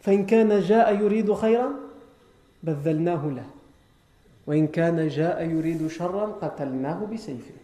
فإن 0.00 0.26
كان 0.26 0.60
جاء 0.60 0.94
يريد 1.00 1.32
خيرا 1.32 1.70
بذلناه 2.62 3.26
له 3.26 3.46
وإن 4.46 4.66
كان 4.66 5.08
جاء 5.08 5.44
يريد 5.44 5.86
شرا 5.86 6.26
قتلناه 6.42 7.04
بسيفه 7.12 7.54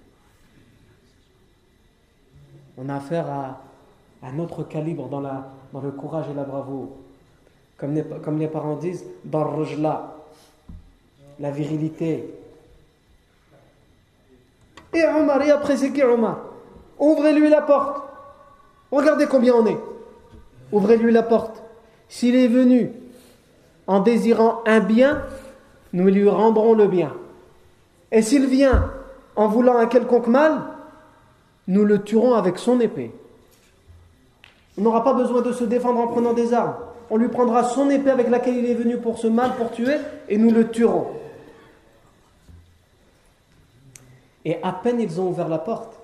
On 2.78 2.88
a 2.88 2.97
affaire 2.97 3.28
à 3.28 3.61
un 4.23 4.38
autre 4.38 4.62
calibre 4.62 5.09
dans, 5.09 5.21
la, 5.21 5.52
dans 5.75 5.83
le 5.83 5.90
courage 5.90 6.26
et 6.30 6.35
la 6.35 6.45
bravoure. 6.45 6.97
Comme 7.76 7.95
les, 7.95 8.02
comme 8.25 8.38
les 8.38 8.49
parents 8.49 8.76
disent, 8.76 9.04
dans 9.23 9.45
le 9.45 9.50
rejla, 9.50 10.16
la 11.40 11.50
virilité, 11.50 12.40
Et 14.92 15.04
Omar, 15.04 15.42
et 15.42 15.50
après 15.50 15.76
c'est 15.76 15.92
qui 15.92 16.02
Omar 16.02 16.38
Ouvrez-lui 16.99 17.49
la 17.49 17.62
porte. 17.62 18.02
Regardez 18.90 19.26
combien 19.26 19.54
on 19.54 19.66
est. 19.66 19.78
Ouvrez-lui 20.73 21.12
la 21.12 21.23
porte. 21.23 21.62
S'il 22.09 22.35
est 22.35 22.49
venu 22.49 22.90
en 23.88 24.00
désirant 24.00 24.62
un 24.65 24.80
bien, 24.80 25.24
nous 25.94 26.08
lui 26.08 26.27
rendrons 26.27 26.74
le 26.74 26.88
bien. 26.88 27.13
Et 28.12 28.22
s'il 28.22 28.46
vient 28.48 28.92
en 29.36 29.48
voulant 29.48 29.77
un 29.77 29.88
quelconque 29.88 30.27
mal, 30.27 30.62
nous 31.68 31.86
le 31.86 32.01
tuerons 32.01 32.34
avec 32.34 32.58
son 32.58 32.80
épée. 32.80 33.12
On 34.77 34.82
n'aura 34.82 35.04
pas 35.04 35.13
besoin 35.13 35.42
de 35.42 35.51
se 35.51 35.63
défendre 35.63 36.00
en 36.00 36.08
prenant 36.08 36.34
des 36.34 36.54
armes. 36.54 36.75
On 37.10 37.18
lui 37.18 37.30
prendra 37.30 37.63
son 37.63 37.89
épée 37.89 38.10
avec 38.10 38.30
laquelle 38.30 38.58
il 38.58 38.65
est 38.65 38.75
venu 38.75 38.98
pour 38.98 39.18
ce 39.18 39.27
mal, 39.27 39.56
pour 39.56 39.72
tuer, 39.72 39.98
et 40.27 40.38
nous 40.38 40.51
le 40.51 40.70
tuerons. 40.70 41.08
Et 44.44 44.62
à 44.62 44.72
peine 44.72 45.00
ils 45.00 45.20
ont 45.20 45.30
ouvert 45.30 45.48
la 45.48 45.58
porte, 45.58 46.00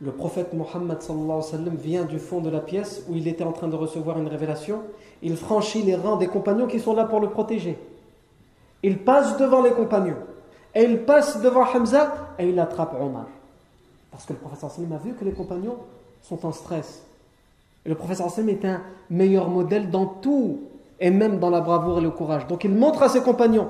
le 0.00 0.12
prophète 0.12 0.52
Mohammed 0.52 0.98
vient 1.78 2.04
du 2.04 2.18
fond 2.18 2.40
de 2.40 2.50
la 2.50 2.60
pièce 2.60 3.04
où 3.08 3.14
il 3.14 3.26
était 3.28 3.44
en 3.44 3.52
train 3.52 3.68
de 3.68 3.76
recevoir 3.76 4.18
une 4.18 4.28
révélation. 4.28 4.82
Il 5.22 5.36
franchit 5.36 5.82
les 5.82 5.96
rangs 5.96 6.16
des 6.16 6.26
compagnons 6.26 6.66
qui 6.66 6.80
sont 6.80 6.94
là 6.94 7.04
pour 7.04 7.20
le 7.20 7.30
protéger. 7.30 7.78
Il 8.82 8.98
passe 8.98 9.38
devant 9.38 9.62
les 9.62 9.70
compagnons. 9.70 10.18
Et 10.74 10.84
il 10.84 11.04
passe 11.04 11.40
devant 11.40 11.64
Hamza 11.64 12.12
et 12.38 12.46
il 12.46 12.58
attrape 12.60 12.94
Omar. 13.00 13.26
Parce 14.10 14.26
que 14.26 14.34
le 14.34 14.38
prophète 14.38 14.64
a 14.64 14.98
vu 14.98 15.14
que 15.14 15.24
les 15.24 15.32
compagnons 15.32 15.76
sont 16.22 16.44
en 16.44 16.52
stress. 16.52 17.02
Et 17.86 17.88
le 17.88 17.94
prophète 17.94 18.20
est 18.20 18.64
un 18.66 18.82
meilleur 19.08 19.48
modèle 19.48 19.90
dans 19.90 20.06
tout 20.06 20.60
et 21.00 21.10
même 21.10 21.38
dans 21.38 21.50
la 21.50 21.62
bravoure 21.62 21.98
et 21.98 22.02
le 22.02 22.10
courage. 22.10 22.46
Donc 22.46 22.64
il 22.64 22.74
montre 22.74 23.02
à 23.02 23.08
ses 23.08 23.22
compagnons, 23.22 23.68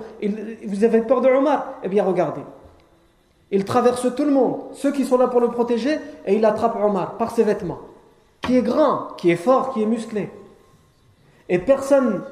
vous 0.67 0.85
avez 0.85 1.03
peur 1.03 1.21
de 1.21 1.29
Omar? 1.29 1.75
Eh 1.85 1.89
bien 1.89 2.03
regardez. 2.03 2.43
Il 3.51 3.65
traverse 3.65 4.15
tout 4.15 4.25
le 4.25 4.33
monde, 4.33 4.61
ceux 4.75 4.93
qui 4.93 5.05
sont 5.05 5.19
là 5.19 5.29
pour 5.29 5.41
le 5.41 5.49
protéger, 5.49 5.99
et 6.27 6.35
il 6.35 6.45
attrape 6.45 6.77
Omar 6.77 7.17
par 7.17 7.31
ses 7.31 7.45
vêtements, 7.45 7.81
qui 8.43 8.57
est 8.57 8.63
grand, 8.63 9.09
qui 9.17 9.31
est 9.31 9.37
fort, 9.37 9.73
qui 9.73 9.83
est 9.83 9.87
musclé. 9.87 10.31
Et 11.49 11.59
personne 11.59 12.23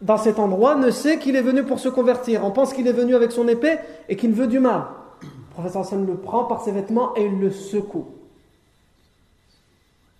dans 0.00 0.18
cet 0.18 0.38
endroit 0.38 0.76
ne 0.76 0.90
sait 0.90 1.18
qu'il 1.18 1.34
est 1.36 1.42
venu 1.42 1.64
pour 1.64 1.80
se 1.80 1.88
convertir. 1.88 2.44
On 2.44 2.50
pense 2.50 2.72
qu'il 2.72 2.86
est 2.86 2.92
venu 2.92 3.14
avec 3.14 3.32
son 3.32 3.48
épée 3.48 3.78
et 4.08 4.16
qu'il 4.16 4.32
veut 4.32 4.46
du 4.46 4.60
mal. 4.60 4.84
Le 5.22 5.54
professeur 5.54 5.82
Hassan 5.82 6.06
le 6.06 6.14
prend 6.14 6.44
par 6.44 6.62
ses 6.62 6.72
vêtements 6.72 7.14
et 7.16 7.24
il 7.24 7.38
le 7.38 7.50
secoue 7.50 8.06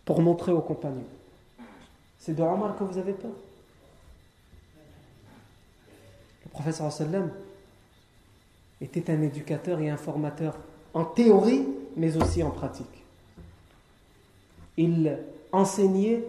pour 0.05 0.21
montrer 0.21 0.53
aux 0.53 0.61
compagnons. 0.61 1.05
C'est 2.19 2.35
de 2.35 2.43
Omar 2.43 2.77
que 2.77 2.85
vous 2.85 2.99
avez 2.99 3.13
peur 3.13 3.31
professeur 6.53 6.93
sallam 6.93 7.31
était 8.83 9.11
un 9.13 9.23
éducateur 9.23 9.81
et 9.81 9.89
un 9.89 9.97
formateur 9.97 10.57
en 10.93 11.05
théorie, 11.05 11.67
mais 11.97 12.17
aussi 12.17 12.43
en 12.43 12.51
pratique. 12.51 13.05
Il 14.77 15.19
enseignait 15.53 16.25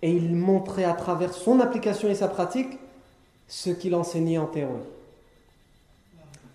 et 0.00 0.10
il 0.10 0.34
montrait 0.34 0.84
à 0.84 0.94
travers 0.94 1.34
son 1.34 1.60
application 1.60 2.08
et 2.08 2.14
sa 2.14 2.28
pratique 2.28 2.78
ce 3.46 3.70
qu'il 3.70 3.94
enseignait 3.94 4.38
en 4.38 4.46
théorie. 4.46 4.72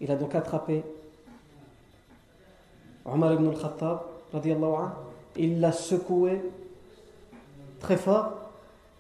Il 0.02 0.12
a 0.12 0.16
donc 0.16 0.36
attrapé 0.36 0.84
Omar 3.06 3.34
ibn 3.34 3.48
al-Khattab, 3.48 4.02
il 5.36 5.60
l'a 5.60 5.72
secoué 5.72 6.42
très 7.80 7.98
fort 7.98 8.34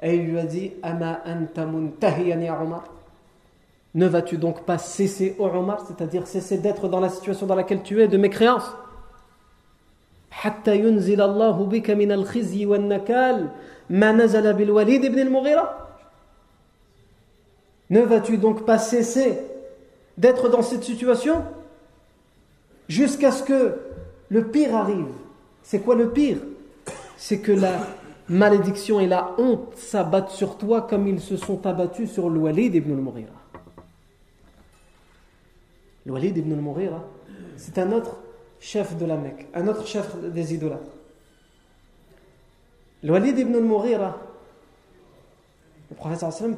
et 0.01 0.15
il 0.15 0.25
lui 0.25 0.39
a 0.39 0.45
dit 0.45 0.73
Ama 0.83 1.21
anta 1.25 1.65
Omar? 1.65 2.83
Ne 3.95 4.07
vas-tu 4.07 4.37
donc 4.37 4.65
pas 4.65 4.77
cesser, 4.77 5.35
ô 5.37 5.45
Omar, 5.45 5.85
c'est-à-dire 5.87 6.25
cesser 6.25 6.57
d'être 6.57 6.87
dans 6.87 6.99
la 6.99 7.09
situation 7.09 7.45
dans 7.45 7.55
laquelle 7.55 7.83
tu 7.83 8.01
es 8.01 8.07
de 8.07 8.17
mécréance 8.17 8.71
Ne 17.89 18.01
vas-tu 18.01 18.37
donc 18.37 18.65
pas 18.65 18.79
cesser 18.79 19.37
d'être 20.17 20.49
dans 20.49 20.63
cette 20.63 20.83
situation? 20.83 21.43
Jusqu'à 22.89 23.31
ce 23.31 23.43
que 23.43 23.79
le 24.29 24.47
pire 24.47 24.75
arrive. 24.75 25.05
C'est 25.61 25.79
quoi 25.79 25.95
le 25.95 26.09
pire? 26.09 26.37
C'est 27.15 27.39
que 27.39 27.51
la 27.51 27.73
malédiction 28.27 28.99
et 28.99 29.07
la 29.07 29.35
honte 29.37 29.75
s'abattent 29.75 30.31
sur 30.31 30.57
toi 30.57 30.81
comme 30.81 31.07
ils 31.07 31.21
se 31.21 31.37
sont 31.37 31.65
abattus 31.67 32.11
sur 32.11 32.29
le 32.29 32.39
Walid 32.39 32.73
ibn 32.73 32.91
al-Mughira. 32.91 33.42
Walid 36.05 36.37
ibn 36.37 36.51
al-Mughira, 36.53 37.03
c'est 37.55 37.77
un 37.77 37.91
autre 37.91 38.17
chef 38.59 38.97
de 38.97 39.05
la 39.05 39.15
Mecque, 39.15 39.47
un 39.53 39.67
autre 39.67 39.85
chef 39.87 40.15
des 40.17 40.53
idolâtres. 40.53 40.91
Walid 43.03 43.37
ibn 43.37 43.55
al-Mughira, 43.55 44.17
le 45.89 45.95
prophète 45.95 46.19
sallam 46.19 46.57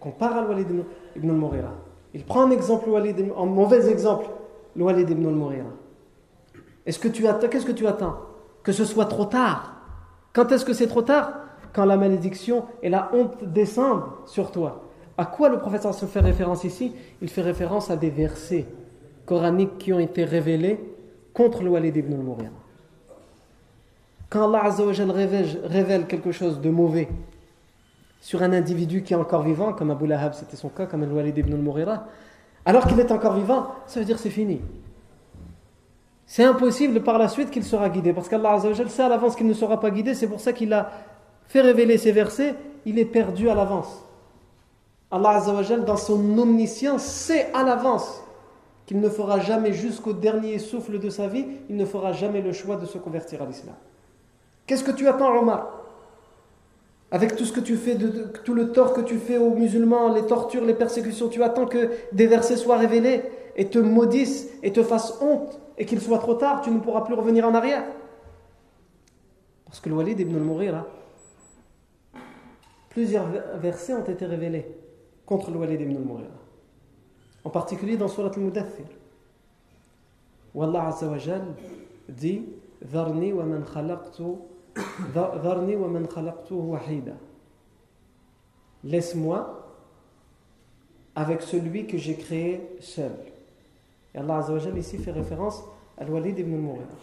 compare 0.00 0.36
à 0.36 0.44
Walid 0.44 0.68
ibn 1.16 1.30
al-Mughira. 1.30 1.72
Il 2.14 2.24
prend 2.24 2.42
un 2.42 2.50
exemple, 2.50 2.88
un 2.94 3.46
mauvais 3.46 3.88
exemple, 3.88 4.26
le 4.76 4.84
Walid 4.84 5.08
ibn 5.08 5.26
al-Mughira. 5.26 5.70
Qu'est-ce 6.84 6.98
que 6.98 7.08
tu 7.72 7.86
attends? 7.86 8.16
Que 8.62 8.72
ce 8.72 8.84
soit 8.84 9.06
trop 9.06 9.24
tard. 9.24 9.76
Quand 10.32 10.50
est-ce 10.52 10.64
que 10.64 10.72
c'est 10.72 10.86
trop 10.86 11.02
tard? 11.02 11.32
Quand 11.72 11.84
la 11.84 11.96
malédiction 11.96 12.66
et 12.82 12.90
la 12.90 13.10
honte 13.14 13.44
descendent 13.44 14.04
sur 14.26 14.50
toi. 14.50 14.82
À 15.22 15.26
quoi 15.26 15.48
le 15.48 15.60
prophète 15.60 15.84
se 15.92 16.04
fait 16.06 16.18
référence 16.18 16.64
ici? 16.64 16.92
Il 17.20 17.28
fait 17.28 17.42
référence 17.42 17.92
à 17.92 17.96
des 17.96 18.10
versets 18.10 18.66
coraniques 19.24 19.78
qui 19.78 19.92
ont 19.92 20.00
été 20.00 20.24
révélés 20.24 20.80
contre 21.32 21.62
le 21.62 21.70
Walid 21.70 21.94
ibn 21.96 22.14
al-Mughira. 22.14 22.50
Quand 24.28 24.52
Allah 24.52 24.68
révèle, 25.68 26.06
quelque 26.08 26.32
chose 26.32 26.60
de 26.60 26.70
mauvais 26.70 27.08
sur 28.20 28.42
un 28.42 28.52
individu 28.52 29.04
qui 29.04 29.12
est 29.12 29.16
encore 29.16 29.42
vivant, 29.42 29.72
comme 29.72 29.92
Abu 29.92 30.08
Lahab 30.08 30.32
c'était 30.34 30.56
son 30.56 30.70
cas, 30.70 30.86
comme 30.86 31.02
le 31.02 31.12
Walid 31.12 31.38
ibn 31.38 31.52
al-Mughira, 31.52 32.08
alors 32.64 32.88
qu'il 32.88 32.98
est 32.98 33.12
encore 33.12 33.34
vivant, 33.34 33.68
ça 33.86 34.00
veut 34.00 34.06
dire 34.06 34.18
c'est 34.18 34.28
fini. 34.28 34.60
C'est 36.26 36.42
impossible 36.42 37.04
par 37.04 37.18
la 37.18 37.28
suite 37.28 37.52
qu'il 37.52 37.62
sera 37.62 37.88
guidé, 37.90 38.12
parce 38.12 38.28
qu'Allah 38.28 38.58
sait 38.58 39.02
à 39.04 39.08
l'avance 39.08 39.36
qu'il 39.36 39.46
ne 39.46 39.54
sera 39.54 39.78
pas 39.78 39.92
guidé, 39.92 40.14
c'est 40.14 40.26
pour 40.26 40.40
ça 40.40 40.52
qu'il 40.52 40.72
a 40.72 40.90
fait 41.46 41.60
révéler 41.60 41.96
ces 41.96 42.10
versets, 42.10 42.56
il 42.86 42.98
est 42.98 43.04
perdu 43.04 43.48
à 43.48 43.54
l'avance. 43.54 44.04
Allah 45.12 45.42
dans 45.86 45.98
son 45.98 46.38
omniscience, 46.38 47.04
sait 47.04 47.52
à 47.52 47.62
l'avance 47.62 48.22
qu'il 48.86 48.98
ne 48.98 49.10
fera 49.10 49.38
jamais 49.40 49.74
jusqu'au 49.74 50.14
dernier 50.14 50.58
souffle 50.58 50.98
de 50.98 51.10
sa 51.10 51.28
vie, 51.28 51.46
il 51.68 51.76
ne 51.76 51.84
fera 51.84 52.12
jamais 52.12 52.40
le 52.40 52.52
choix 52.52 52.76
de 52.76 52.86
se 52.86 52.96
convertir 52.96 53.42
à 53.42 53.46
l'islam. 53.46 53.74
Qu'est-ce 54.66 54.82
que 54.82 54.90
tu 54.90 55.06
attends, 55.06 55.38
Omar? 55.38 55.80
Avec 57.10 57.36
tout 57.36 57.44
ce 57.44 57.52
que 57.52 57.60
tu 57.60 57.76
fais, 57.76 57.98
tout 58.42 58.54
le 58.54 58.72
tort 58.72 58.94
que 58.94 59.02
tu 59.02 59.18
fais 59.18 59.36
aux 59.36 59.50
musulmans, 59.50 60.14
les 60.14 60.24
tortures, 60.24 60.64
les 60.64 60.72
persécutions, 60.72 61.28
tu 61.28 61.42
attends 61.42 61.66
que 61.66 61.90
des 62.12 62.26
versets 62.26 62.56
soient 62.56 62.78
révélés 62.78 63.22
et 63.54 63.68
te 63.68 63.78
maudissent 63.78 64.48
et 64.62 64.72
te 64.72 64.82
fassent 64.82 65.18
honte 65.20 65.60
et 65.76 65.84
qu'il 65.84 66.00
soit 66.00 66.18
trop 66.18 66.34
tard, 66.34 66.62
tu 66.62 66.70
ne 66.70 66.80
pourras 66.80 67.02
plus 67.02 67.14
revenir 67.14 67.46
en 67.46 67.52
arrière. 67.52 67.84
Parce 69.66 69.78
que 69.78 69.90
le 69.90 69.94
Walid 69.94 70.18
ibn 70.18 70.36
al-Mughira, 70.36 70.86
plusieurs 72.88 73.26
versets 73.56 73.92
ont 73.92 74.04
été 74.04 74.24
révélés 74.24 74.81
contre 75.25 75.51
le 75.51 75.57
Walid 75.57 75.81
ibn 75.81 75.95
al-Mughira. 75.95 76.39
En 77.43 77.49
particulier 77.49 77.97
dans 77.97 78.07
Surat 78.07 78.31
al-Mudathir. 78.35 78.85
Où 80.53 80.63
Allah 80.63 80.87
Azza 80.87 81.07
wa 81.07 81.17
Jal 81.17 81.43
dit 82.07 82.45
Dharni 82.81 83.33
wa 83.33 83.43
man 83.43 83.63
khalaqtu 83.63 84.23
Dharni 85.13 85.75
wa 85.75 85.87
man 85.87 86.07
khalaqtu 86.07 86.53
wahida. 86.53 87.13
Laisse-moi 88.83 89.63
avec 91.15 91.41
celui 91.41 91.87
que 91.87 91.97
j'ai 91.97 92.15
créé 92.15 92.77
seul. 92.79 93.11
Et 94.13 94.19
Allah 94.19 94.37
Azza 94.37 94.53
wa 94.53 94.59
Jal 94.59 94.77
ici 94.77 94.97
fait 94.97 95.11
référence 95.11 95.63
à 95.97 96.03
Al-Walid 96.03 96.39
ibn 96.39 96.53
al-Mughira. 96.53 96.97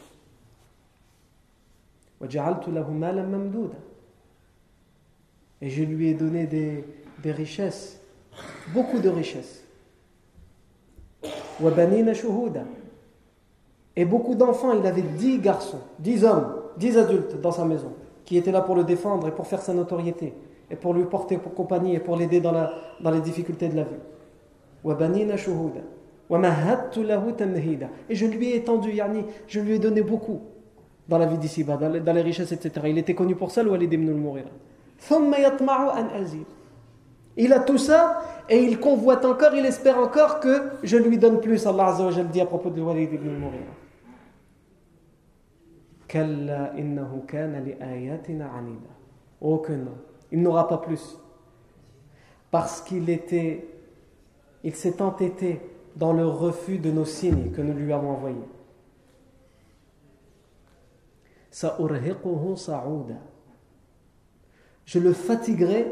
وجعلت 2.20 2.68
له 2.68 2.90
مالا 2.90 3.22
ممدودا 3.22 3.78
et 5.60 5.70
je 5.70 5.82
lui 5.82 6.08
ai 6.08 6.14
donné 6.14 6.46
des, 6.46 6.84
des 7.22 7.32
richesses 7.32 7.97
beaucoup 8.73 8.99
de 8.99 9.09
richesses. 9.09 9.63
Et 13.95 14.05
beaucoup 14.05 14.35
d'enfants, 14.35 14.71
il 14.73 14.85
avait 14.85 15.01
dix 15.01 15.39
garçons, 15.39 15.79
dix 15.99 16.23
hommes, 16.23 16.55
dix 16.77 16.97
adultes 16.97 17.41
dans 17.41 17.51
sa 17.51 17.65
maison, 17.65 17.91
qui 18.25 18.37
étaient 18.37 18.51
là 18.51 18.61
pour 18.61 18.75
le 18.75 18.83
défendre 18.83 19.27
et 19.27 19.31
pour 19.31 19.47
faire 19.47 19.61
sa 19.61 19.73
notoriété, 19.73 20.33
et 20.71 20.75
pour 20.75 20.93
lui 20.93 21.03
porter 21.05 21.37
pour 21.37 21.53
compagnie 21.53 21.95
et 21.95 21.99
pour 21.99 22.15
l'aider 22.15 22.39
dans, 22.39 22.53
les 23.11 23.21
difficultés 23.21 23.67
de 23.67 23.75
la 23.75 23.83
vie. 23.83 23.89
Et 28.09 28.15
je 28.15 28.25
lui 28.25 28.49
ai 28.51 28.55
étendu, 28.55 28.91
yani, 28.93 29.25
je 29.47 29.59
lui 29.59 29.73
ai 29.73 29.79
donné 29.79 30.01
beaucoup 30.01 30.39
dans 31.07 31.17
la 31.17 31.25
vie 31.25 31.37
d'ici 31.37 31.65
dans, 31.65 31.79
les 32.13 32.21
richesses, 32.21 32.51
etc. 32.51 32.85
Il 32.87 32.97
était 32.97 33.15
connu 33.15 33.35
pour 33.35 33.51
ça, 33.51 33.63
le 33.63 33.71
Walid 33.71 33.91
ibn 33.91 34.07
al-Mughira. 34.09 34.49
Il 37.41 37.53
a 37.53 37.59
tout 37.61 37.77
ça 37.77 38.21
et 38.49 38.61
il 38.61 38.81
convoite 38.81 39.23
encore, 39.23 39.55
il 39.55 39.65
espère 39.65 39.97
encore 39.97 40.41
que 40.41 40.71
je 40.83 40.97
lui 40.97 41.17
donne 41.17 41.39
plus. 41.39 41.65
Allah 41.65 41.87
Azza 41.87 42.23
dit 42.25 42.41
à 42.41 42.45
propos 42.45 42.69
de 42.69 42.81
Walid 42.81 43.13
ibn. 43.13 43.29
Oh 49.39 49.57
que 49.59 49.71
non, 49.71 49.95
il 50.33 50.41
n'aura 50.41 50.67
pas 50.67 50.79
plus. 50.79 51.17
Parce 52.51 52.81
qu'il 52.81 53.09
était, 53.09 53.65
il 54.65 54.75
s'est 54.75 55.01
entêté 55.01 55.61
dans 55.95 56.11
le 56.11 56.27
refus 56.27 56.77
de 56.77 56.91
nos 56.91 57.05
signes 57.05 57.51
que 57.51 57.61
nous 57.61 57.73
lui 57.73 57.93
avons 57.93 58.09
envoyés. 58.09 58.35
Je 64.85 64.99
le 64.99 65.13
fatiguerai 65.13 65.87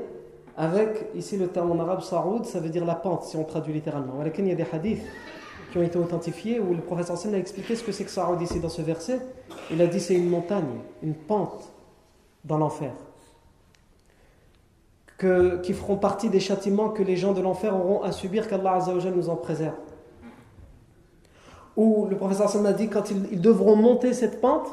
avec, 0.57 1.05
ici 1.13 1.37
le 1.37 1.47
terme 1.49 1.71
en 1.71 1.79
arabe 1.79 2.01
saoud, 2.01 2.45
ça 2.45 2.59
veut 2.59 2.69
dire 2.69 2.83
la 2.83 2.95
pente, 2.95 3.23
si 3.23 3.37
on 3.37 3.43
traduit 3.43 3.73
littéralement. 3.73 4.13
Il 4.23 4.47
y 4.47 4.51
a 4.51 4.55
des 4.55 4.65
hadiths 4.73 5.03
qui 5.71 5.77
ont 5.77 5.83
été 5.83 5.99
authentifiés 5.99 6.59
où 6.59 6.73
le 6.73 6.81
professeur 6.81 7.15
Sam 7.15 7.35
a 7.35 7.37
expliqué 7.37 7.75
ce 7.75 7.83
que 7.83 7.91
c'est 7.91 8.05
que 8.05 8.09
saoud 8.09 8.41
ici 8.41 8.59
dans 8.59 8.69
ce 8.69 8.81
verset. 8.81 9.21
Il 9.69 9.79
a 9.83 9.87
dit 9.87 9.99
c'est 9.99 10.15
une 10.15 10.29
montagne, 10.29 10.81
une 11.03 11.13
pente 11.13 11.71
dans 12.43 12.57
l'enfer. 12.57 12.91
Que, 15.19 15.61
qui 15.61 15.73
feront 15.73 15.97
partie 15.97 16.29
des 16.29 16.39
châtiments 16.39 16.89
que 16.89 17.03
les 17.03 17.17
gens 17.17 17.33
de 17.33 17.41
l'enfer 17.41 17.75
auront 17.75 18.01
à 18.01 18.11
subir, 18.11 18.47
qu'Allah 18.47 18.79
nous 19.15 19.29
en 19.29 19.35
préserve. 19.35 19.75
Ou 21.75 22.07
le 22.09 22.17
professeur 22.17 22.49
Sam 22.49 22.65
a 22.65 22.73
dit 22.73 22.87
quand 22.87 23.11
ils, 23.11 23.41
devront 23.41 23.75
monter 23.75 24.13
cette 24.13 24.41
pente, 24.41 24.67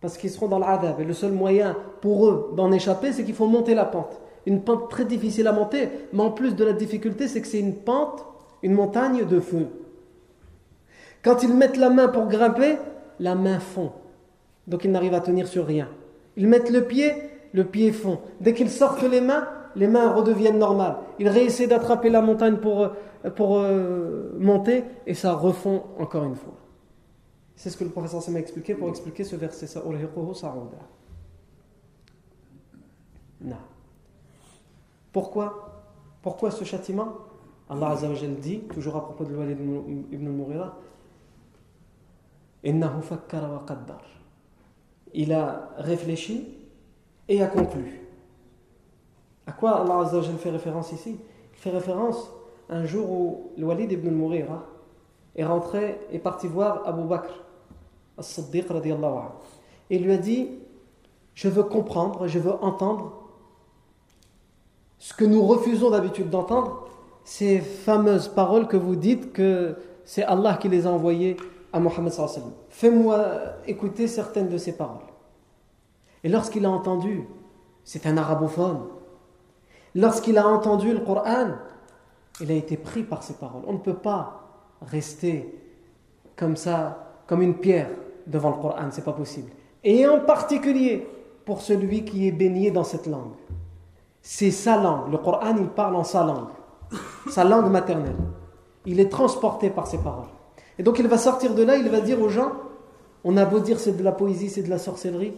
parce 0.00 0.16
qu'ils 0.16 0.30
seront 0.30 0.48
dans 0.48 0.58
l'adab, 0.58 0.98
et 1.00 1.04
le 1.04 1.12
seul 1.12 1.32
moyen 1.32 1.76
pour 2.00 2.26
eux 2.26 2.54
d'en 2.56 2.72
échapper, 2.72 3.12
c'est 3.12 3.24
qu'il 3.24 3.34
faut 3.34 3.46
monter 3.46 3.74
la 3.74 3.84
pente 3.84 4.18
une 4.46 4.62
pente 4.62 4.90
très 4.90 5.04
difficile 5.04 5.46
à 5.46 5.52
monter, 5.52 5.88
mais 6.12 6.22
en 6.22 6.30
plus 6.30 6.54
de 6.54 6.64
la 6.64 6.72
difficulté, 6.72 7.28
c'est 7.28 7.40
que 7.40 7.46
c'est 7.46 7.60
une 7.60 7.76
pente, 7.76 8.24
une 8.62 8.74
montagne 8.74 9.24
de 9.24 9.40
feu. 9.40 9.68
Quand 11.22 11.42
ils 11.42 11.54
mettent 11.54 11.76
la 11.76 11.90
main 11.90 12.08
pour 12.08 12.26
grimper, 12.26 12.76
la 13.20 13.34
main 13.34 13.60
fond. 13.60 13.92
Donc 14.66 14.84
ils 14.84 14.90
n'arrivent 14.90 15.14
à 15.14 15.20
tenir 15.20 15.46
sur 15.46 15.66
rien. 15.66 15.88
Ils 16.36 16.48
mettent 16.48 16.70
le 16.70 16.84
pied, 16.84 17.12
le 17.52 17.64
pied 17.64 17.92
fond. 17.92 18.18
Dès 18.40 18.54
qu'ils 18.54 18.70
sortent 18.70 19.02
les 19.02 19.20
mains, 19.20 19.48
les 19.76 19.86
mains 19.86 20.12
redeviennent 20.12 20.58
normales. 20.58 20.96
Ils 21.18 21.28
réessaient 21.28 21.66
d'attraper 21.66 22.10
la 22.10 22.20
montagne 22.20 22.56
pour, 22.56 22.82
euh, 22.82 23.30
pour 23.34 23.58
euh, 23.58 24.32
monter 24.38 24.84
et 25.06 25.14
ça 25.14 25.32
refond 25.34 25.84
encore 25.98 26.24
une 26.24 26.36
fois. 26.36 26.54
C'est 27.54 27.70
ce 27.70 27.76
que 27.76 27.84
le 27.84 27.90
professeur 27.90 28.22
m'a 28.30 28.40
expliqué 28.40 28.74
pour 28.74 28.88
expliquer 28.88 29.24
ce 29.24 29.36
verset. 29.36 29.66
Non. 33.40 33.56
Pourquoi? 35.12 35.72
Pourquoi 36.22 36.50
ce 36.50 36.64
châtiment? 36.64 37.14
Allah 37.68 37.90
Azza 37.90 38.08
dit, 38.40 38.60
toujours 38.60 38.96
à 38.96 39.04
propos 39.04 39.24
de 39.24 39.34
Walid 39.34 39.58
ibn 40.12 40.26
al-Mughira, 40.26 40.76
Il 45.14 45.32
a 45.32 45.70
réfléchi 45.78 46.58
et 47.28 47.42
a 47.42 47.46
conclu. 47.46 48.00
À 49.46 49.52
quoi 49.52 49.80
Allah 49.80 50.00
Azza 50.00 50.18
wa 50.18 50.22
fait 50.22 50.50
référence 50.50 50.92
ici? 50.92 51.18
Il 51.52 51.58
fait 51.58 51.70
référence 51.70 52.30
un 52.68 52.84
jour 52.84 53.10
où 53.10 53.52
Walid 53.58 53.90
ibn 53.90 54.08
al-Mughira 54.08 54.64
est 55.34 55.44
rentré 55.44 55.98
et 56.10 56.18
parti 56.18 56.46
voir 56.46 56.86
Abu 56.86 57.04
Bakr 57.04 57.32
as-Siddiq. 58.18 58.66
Et 59.90 59.96
il 59.96 60.04
lui 60.04 60.12
a 60.12 60.18
dit 60.18 60.50
Je 61.34 61.48
veux 61.48 61.64
comprendre, 61.64 62.28
je 62.28 62.38
veux 62.38 62.52
entendre 62.52 63.21
ce 65.02 65.12
que 65.12 65.24
nous 65.24 65.42
refusons 65.42 65.90
d'habitude 65.90 66.30
d'entendre, 66.30 66.86
ces 67.24 67.58
fameuses 67.58 68.28
paroles 68.28 68.68
que 68.68 68.76
vous 68.76 68.94
dites 68.94 69.32
que 69.32 69.74
c'est 70.04 70.22
Allah 70.22 70.56
qui 70.60 70.68
les 70.68 70.86
a 70.86 70.90
envoyées 70.90 71.36
à 71.72 71.80
Mohammed 71.80 72.12
Fais-moi 72.68 73.26
écouter 73.66 74.06
certaines 74.06 74.48
de 74.48 74.56
ces 74.58 74.76
paroles. 74.76 75.02
Et 76.22 76.28
lorsqu'il 76.28 76.64
a 76.66 76.70
entendu, 76.70 77.26
c'est 77.82 78.06
un 78.06 78.16
arabophone, 78.16 78.78
lorsqu'il 79.96 80.38
a 80.38 80.46
entendu 80.46 80.92
le 80.92 81.00
Coran, 81.00 81.48
il 82.40 82.52
a 82.52 82.54
été 82.54 82.76
pris 82.76 83.02
par 83.02 83.24
ces 83.24 83.34
paroles. 83.34 83.62
On 83.66 83.72
ne 83.72 83.78
peut 83.78 83.94
pas 83.94 84.52
rester 84.82 85.52
comme 86.36 86.54
ça, 86.54 87.16
comme 87.26 87.42
une 87.42 87.56
pierre 87.56 87.90
devant 88.28 88.50
le 88.50 88.62
Coran, 88.62 88.90
c'est 88.92 89.04
pas 89.04 89.12
possible. 89.12 89.50
Et 89.82 90.06
en 90.06 90.20
particulier 90.20 91.08
pour 91.44 91.60
celui 91.60 92.04
qui 92.04 92.28
est 92.28 92.32
baigné 92.32 92.70
dans 92.70 92.84
cette 92.84 93.08
langue 93.08 93.32
c'est 94.22 94.52
sa 94.52 94.80
langue. 94.80 95.10
Le 95.10 95.18
Coran, 95.18 95.56
il 95.58 95.66
parle 95.66 95.96
en 95.96 96.04
sa 96.04 96.24
langue, 96.24 96.48
sa 97.28 97.44
langue 97.44 97.70
maternelle. 97.70 98.16
Il 98.86 99.00
est 99.00 99.08
transporté 99.08 99.68
par 99.68 99.86
ses 99.86 99.98
paroles. 99.98 100.28
Et 100.78 100.82
donc 100.82 100.98
il 100.98 101.06
va 101.06 101.18
sortir 101.18 101.54
de 101.54 101.62
là, 101.62 101.76
il 101.76 101.88
va 101.88 102.00
dire 102.00 102.20
aux 102.22 102.28
gens, 102.28 102.52
on 103.24 103.36
a 103.36 103.44
beau 103.44 103.58
dire 103.58 103.78
c'est 103.78 103.96
de 103.96 104.02
la 104.02 104.12
poésie, 104.12 104.48
c'est 104.48 104.62
de 104.62 104.70
la 104.70 104.78
sorcellerie. 104.78 105.32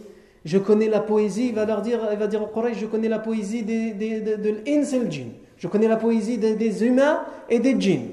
Je 0.45 0.59
connais 0.59 0.87
la 0.87 0.99
poésie, 0.99 1.47
il 1.49 1.55
va 1.55 1.65
leur 1.65 1.81
dire, 1.81 1.99
il 2.11 2.17
va 2.17 2.27
dire 2.27 2.43
au 2.43 2.47
Coran, 2.47 2.69
je 2.73 2.85
connais 2.85 3.09
la 3.09 3.19
poésie 3.19 3.63
des, 3.63 3.93
de 3.93 4.49
l'ins 4.49 4.83
et 4.83 4.99
le 4.99 5.11
djinn. 5.11 5.29
Je 5.57 5.67
connais 5.67 5.87
la 5.87 5.97
poésie 5.97 6.37
des, 6.37 6.83
humains 6.83 7.21
et 7.49 7.59
des 7.59 7.79
djinns. 7.79 8.09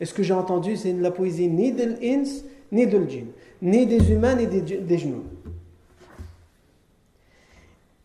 Et 0.00 0.04
ce 0.04 0.14
que 0.14 0.22
j'ai 0.22 0.34
entendu, 0.34 0.76
c'est 0.76 0.92
la 0.92 1.10
poésie 1.10 1.48
ni 1.48 1.72
de 1.72 1.84
l'ins, 1.84 2.24
ni 2.72 2.86
de 2.86 2.98
l'jinn, 2.98 3.26
ni 3.62 3.86
des 3.86 4.10
humains, 4.10 4.34
ni 4.34 4.46
des, 4.46 4.60
des 4.60 5.04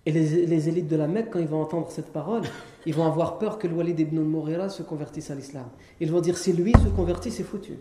et 0.06 0.12
les, 0.12 0.70
élites 0.70 0.88
de 0.88 0.96
la 0.96 1.08
Mecque, 1.08 1.32
quand 1.32 1.40
ils 1.40 1.48
vont 1.48 1.62
entendre 1.62 1.90
cette 1.90 2.14
parole, 2.14 2.44
ils 2.86 2.94
vont 2.94 3.06
avoir 3.06 3.40
peur 3.40 3.58
que 3.58 3.68
le 3.68 3.74
Walid 3.74 4.00
ibn 4.00 4.20
al-Mughira 4.20 4.70
se 4.70 4.84
convertisse 4.84 5.32
à 5.32 5.36
l'islam. 5.36 5.66
Ils 6.00 6.12
vont 6.12 6.22
dire 6.22 6.38
si 6.38 6.54
lui 6.54 6.74
se 6.74 6.90
convertit, 6.90 7.32
c'est 7.32 7.44
foutu. 7.44 7.74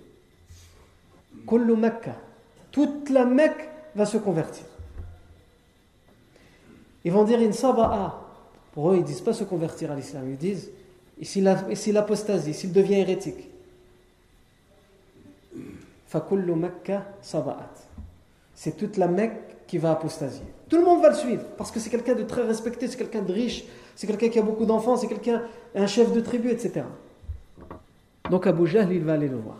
Toute 2.72 3.10
la 3.10 3.26
Mecque 3.26 3.68
va 3.94 4.06
se 4.06 4.16
convertir. 4.16 4.64
Ils 7.04 7.12
vont 7.12 7.24
dire 7.24 7.38
Insaba'a. 7.40 8.22
Pour 8.72 8.90
eux, 8.90 8.96
ils 8.96 9.02
ne 9.02 9.06
disent 9.06 9.20
pas 9.20 9.34
se 9.34 9.44
convertir 9.44 9.92
à 9.92 9.94
l'islam. 9.94 10.28
Ils 10.30 10.38
disent 10.38 10.70
s'il 11.22 11.96
apostasie, 11.96 12.54
s'il 12.54 12.72
devient 12.72 12.94
hérétique. 12.94 13.50
Fakullu 16.06 16.54
Mecca 16.54 17.04
Saba'at. 17.20 17.74
C'est 18.54 18.76
toute 18.76 18.96
la 18.96 19.08
Mecque 19.08 19.66
qui 19.66 19.78
va 19.78 19.92
apostasier. 19.92 20.46
Tout 20.68 20.76
le 20.78 20.84
monde 20.84 21.02
va 21.02 21.10
le 21.10 21.14
suivre, 21.14 21.42
parce 21.58 21.70
que 21.70 21.78
c'est 21.78 21.90
quelqu'un 21.90 22.14
de 22.14 22.22
très 22.22 22.42
respecté, 22.42 22.88
c'est 22.88 22.96
quelqu'un 22.96 23.22
de 23.22 23.32
riche, 23.32 23.64
c'est 23.94 24.06
quelqu'un 24.06 24.28
qui 24.28 24.38
a 24.38 24.42
beaucoup 24.42 24.64
d'enfants, 24.64 24.96
c'est 24.96 25.08
quelqu'un, 25.08 25.42
un 25.74 25.86
chef 25.86 26.12
de 26.12 26.20
tribu, 26.20 26.50
etc. 26.50 26.82
Donc 28.30 28.46
Abu 28.46 28.66
Jahl, 28.66 28.92
il 28.92 29.04
va 29.04 29.12
aller 29.12 29.28
le 29.28 29.36
voir. 29.36 29.58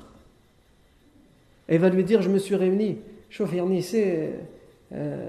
Et 1.69 1.75
il 1.75 1.81
va 1.81 1.89
lui 1.89 2.05
dire, 2.05 2.23
je 2.23 2.31
me 2.31 2.39
suis 2.39 2.55
réuni, 2.55 2.99
chauffe 3.31 3.51
c'est 3.83 4.33
euh, 4.93 5.29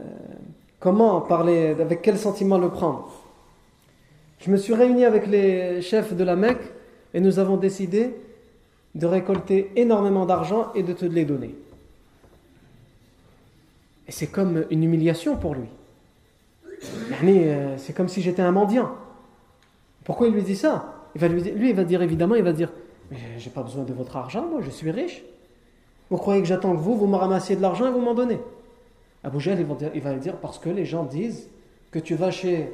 comment 0.80 1.22
parler, 1.22 1.76
avec 1.80 2.02
quel 2.02 2.18
sentiment 2.18 2.58
le 2.58 2.70
prendre? 2.70 3.12
Je 4.40 4.52
me 4.52 4.58
suis 4.58 4.74
réuni 4.74 5.06
avec 5.06 5.28
les 5.28 5.82
chefs 5.82 6.14
de 6.14 6.24
la 6.24 6.36
Mecque 6.36 6.72
et 7.14 7.20
nous 7.20 7.40
avons 7.40 7.58
décidé 7.58 8.14
de 8.94 9.06
récolter 9.06 9.72
énormément 9.76 10.26
d'argent 10.26 10.72
et 10.76 10.84
de 10.84 10.94
te 10.94 11.06
les 11.06 11.26
donner. 11.26 11.56
Et 14.08 14.12
c'est 14.12 14.28
comme 14.28 14.66
une 14.70 14.84
humiliation 14.84 15.36
pour 15.36 15.56
lui. 15.56 15.68
Euh, 17.24 17.76
c'est 17.78 17.94
comme 17.94 18.08
si 18.08 18.22
j'étais 18.22 18.42
un 18.42 18.52
mendiant. 18.52 18.92
Pourquoi 20.04 20.28
il 20.28 20.34
lui 20.34 20.44
dit 20.44 20.56
ça? 20.56 20.94
Lui, 21.16 21.70
il 21.70 21.76
va 21.76 21.84
dire 21.84 22.02
évidemment, 22.02 22.36
il 22.36 22.44
va 22.44 22.52
dire, 22.52 22.72
mais 23.10 23.18
j'ai 23.38 23.50
pas 23.50 23.64
besoin 23.64 23.84
de 23.84 23.94
votre 23.94 24.16
argent, 24.18 24.46
moi, 24.46 24.60
je 24.62 24.70
suis 24.70 24.92
riche. 24.92 25.24
Vous 26.10 26.18
croyez 26.18 26.42
que 26.42 26.48
j'attends 26.48 26.74
que 26.74 26.82
vous, 26.82 26.96
vous 26.96 27.08
me 27.08 27.16
ramassiez 27.16 27.56
de 27.56 27.62
l'argent 27.62 27.88
et 27.88 27.92
vous 27.92 28.02
m'en 28.02 28.14
donnez? 28.14 28.40
Abu 29.24 29.40
Jahl, 29.40 29.60
il 29.60 29.66
va, 29.66 29.74
dire, 29.76 30.20
dire, 30.20 30.36
parce 30.38 30.60
que 30.60 30.70
les 30.70 30.86
gens 30.86 31.04
disent 31.04 31.48
que 31.90 31.98
tu 31.98 32.16
vas 32.16 32.30
chez 32.30 32.72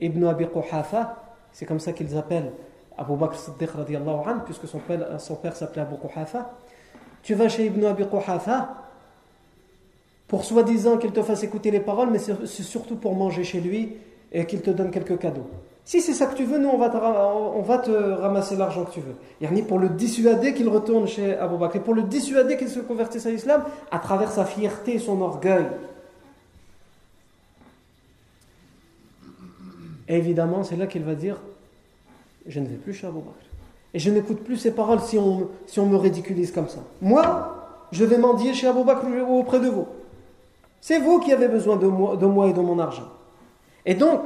Ibn 0.00 0.24
Abi 0.24 0.46
Quhafa, 0.48 1.22
c'est 1.52 1.66
comme 1.66 1.78
ça 1.78 1.92
qu'ils 1.92 2.16
appellent 2.16 2.52
Abu 2.98 3.14
Bakr 3.14 3.38
Siddiq 3.38 3.70
radiallahu 3.70 4.28
anhu, 4.28 4.40
puisque 4.44 4.66
son 4.66 4.78
père, 4.78 5.20
son 5.20 5.36
père 5.36 5.54
s'appelait 5.54 5.82
Abu 5.82 5.94
Quhafa. 5.96 6.52
Tu 7.22 7.34
vas 7.34 7.48
chez 7.48 7.66
Ibn 7.66 7.84
Abi 7.84 8.06
Quhafa 8.08 8.85
pour 10.28 10.44
soi-disant 10.44 10.98
qu'il 10.98 11.12
te 11.12 11.22
fasse 11.22 11.42
écouter 11.44 11.70
les 11.70 11.80
paroles, 11.80 12.10
mais 12.10 12.18
c'est 12.18 12.62
surtout 12.62 12.96
pour 12.96 13.14
manger 13.14 13.44
chez 13.44 13.60
lui 13.60 13.92
et 14.32 14.44
qu'il 14.44 14.60
te 14.60 14.70
donne 14.70 14.90
quelques 14.90 15.18
cadeaux. 15.18 15.46
Si 15.84 16.00
c'est 16.00 16.14
ça 16.14 16.26
que 16.26 16.34
tu 16.34 16.44
veux, 16.44 16.58
nous 16.58 16.68
on 16.68 16.78
va 16.78 17.78
te, 17.78 17.90
ramasser 17.90 18.56
l'argent 18.56 18.84
que 18.84 18.90
tu 18.90 19.00
veux. 19.00 19.14
ni 19.52 19.62
pour 19.62 19.78
le 19.78 19.88
dissuader 19.88 20.52
qu'il 20.52 20.68
retourne 20.68 21.06
chez 21.06 21.36
Abu 21.36 21.56
Bakr, 21.58 21.76
et 21.76 21.80
pour 21.80 21.94
le 21.94 22.02
dissuader 22.02 22.56
qu'il 22.56 22.68
se 22.68 22.80
convertisse 22.80 23.24
à 23.24 23.30
l'islam 23.30 23.62
à 23.92 24.00
travers 24.00 24.32
sa 24.32 24.44
fierté 24.44 24.94
et 24.94 24.98
son 24.98 25.20
orgueil. 25.20 25.66
Et 30.08 30.16
évidemment, 30.16 30.64
c'est 30.64 30.76
là 30.76 30.88
qu'il 30.88 31.04
va 31.04 31.14
dire 31.14 31.40
Je 32.46 32.58
ne 32.58 32.66
vais 32.66 32.76
plus 32.76 32.92
chez 32.92 33.06
Abu 33.06 33.18
Bakr. 33.18 33.46
Et 33.94 34.00
je 34.00 34.10
n'écoute 34.10 34.40
plus 34.40 34.56
ses 34.56 34.72
paroles 34.72 35.00
si 35.00 35.16
on, 35.18 35.86
me 35.86 35.96
ridiculise 35.96 36.50
comme 36.50 36.68
ça. 36.68 36.80
Moi, 37.00 37.78
je 37.92 38.04
vais 38.04 38.18
mendier 38.18 38.54
chez 38.54 38.66
Abu 38.66 38.82
Bakr 38.82 39.06
auprès 39.30 39.60
de 39.60 39.68
vous. 39.68 39.86
C'est 40.80 40.98
vous 40.98 41.20
qui 41.20 41.32
avez 41.32 41.48
besoin 41.48 41.76
de 41.76 41.86
moi, 41.86 42.16
de 42.16 42.26
moi 42.26 42.48
et 42.48 42.52
de 42.52 42.60
mon 42.60 42.78
argent. 42.78 43.08
Et 43.84 43.94
donc, 43.94 44.22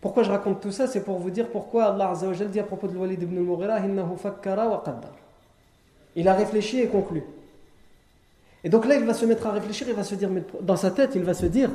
pourquoi 0.00 0.22
je 0.22 0.30
raconte 0.30 0.60
tout 0.60 0.72
ça? 0.72 0.86
C'est 0.86 1.02
pour 1.02 1.18
vous 1.18 1.30
dire 1.30 1.48
pourquoi 1.48 1.86
Allah 1.86 2.12
dit 2.50 2.60
à 2.60 2.64
propos 2.64 2.88
de 2.88 2.96
Walid 2.96 3.22
ibn 3.22 3.38
al-Mughira 3.38 3.78
Il 6.16 6.28
a 6.28 6.34
réfléchi 6.34 6.80
et 6.80 6.88
conclu. 6.88 7.22
Et 8.62 8.68
donc 8.68 8.86
là, 8.86 8.96
il 8.96 9.04
va 9.04 9.14
se 9.14 9.26
mettre 9.26 9.46
à 9.46 9.52
réfléchir, 9.52 9.88
il 9.88 9.94
va 9.94 10.04
se 10.04 10.14
dire, 10.14 10.30
dans 10.60 10.76
sa 10.76 10.90
tête, 10.90 11.12
il 11.14 11.22
va 11.22 11.34
se 11.34 11.46
dire 11.46 11.70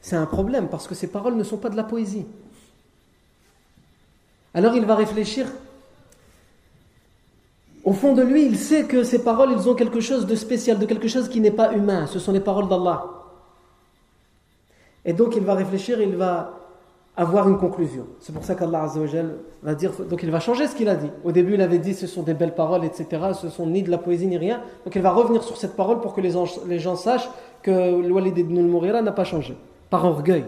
c'est 0.00 0.16
un 0.16 0.26
problème 0.26 0.68
parce 0.68 0.86
que 0.86 0.94
ces 0.94 1.08
paroles 1.08 1.36
ne 1.36 1.44
sont 1.44 1.58
pas 1.58 1.70
de 1.70 1.76
la 1.76 1.84
poésie. 1.84 2.26
Alors 4.54 4.74
il 4.74 4.84
va 4.84 4.94
réfléchir. 4.94 5.46
Au 7.88 7.92
fond 7.92 8.12
de 8.12 8.20
lui, 8.20 8.44
il 8.44 8.58
sait 8.58 8.84
que 8.84 9.02
ces 9.02 9.24
paroles, 9.24 9.50
ils 9.50 9.66
ont 9.66 9.74
quelque 9.74 10.00
chose 10.00 10.26
de 10.26 10.34
spécial, 10.34 10.78
de 10.78 10.84
quelque 10.84 11.08
chose 11.08 11.26
qui 11.26 11.40
n'est 11.40 11.50
pas 11.50 11.72
humain. 11.72 12.06
Ce 12.06 12.18
sont 12.18 12.32
les 12.32 12.40
paroles 12.40 12.68
d'Allah. 12.68 13.02
Et 15.06 15.14
donc 15.14 15.36
il 15.36 15.42
va 15.42 15.54
réfléchir, 15.54 15.98
il 15.98 16.14
va 16.14 16.52
avoir 17.16 17.48
une 17.48 17.56
conclusion. 17.56 18.04
C'est 18.20 18.34
pour 18.34 18.44
ça 18.44 18.54
qu'Allah 18.56 18.86
va 19.62 19.74
dire, 19.74 19.92
donc 20.06 20.22
il 20.22 20.30
va 20.30 20.38
changer 20.38 20.66
ce 20.66 20.76
qu'il 20.76 20.90
a 20.90 20.96
dit. 20.96 21.10
Au 21.24 21.32
début, 21.32 21.54
il 21.54 21.62
avait 21.62 21.78
dit 21.78 21.94
ce 21.94 22.06
sont 22.06 22.22
des 22.24 22.34
belles 22.34 22.54
paroles, 22.54 22.84
etc. 22.84 23.06
Ce 23.32 23.48
sont 23.48 23.66
ni 23.66 23.82
de 23.82 23.90
la 23.90 23.96
poésie 23.96 24.26
ni 24.26 24.36
rien. 24.36 24.60
Donc 24.84 24.94
il 24.94 25.00
va 25.00 25.12
revenir 25.12 25.42
sur 25.42 25.56
cette 25.56 25.74
parole 25.74 26.02
pour 26.02 26.12
que 26.12 26.20
les, 26.20 26.78
gens 26.78 26.96
sachent 26.96 27.30
que 27.62 27.70
le 27.70 28.12
Walid 28.12 28.36
ibn 28.36 28.58
al-Mughira 28.58 29.00
n'a 29.00 29.12
pas 29.12 29.24
changé. 29.24 29.56
Par 29.88 30.04
orgueil. 30.04 30.44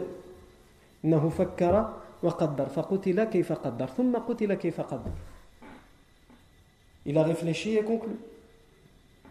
Il 7.06 7.16
a 7.18 7.22
réfléchi 7.22 7.76
et 7.76 7.82
conclu. 7.82 8.12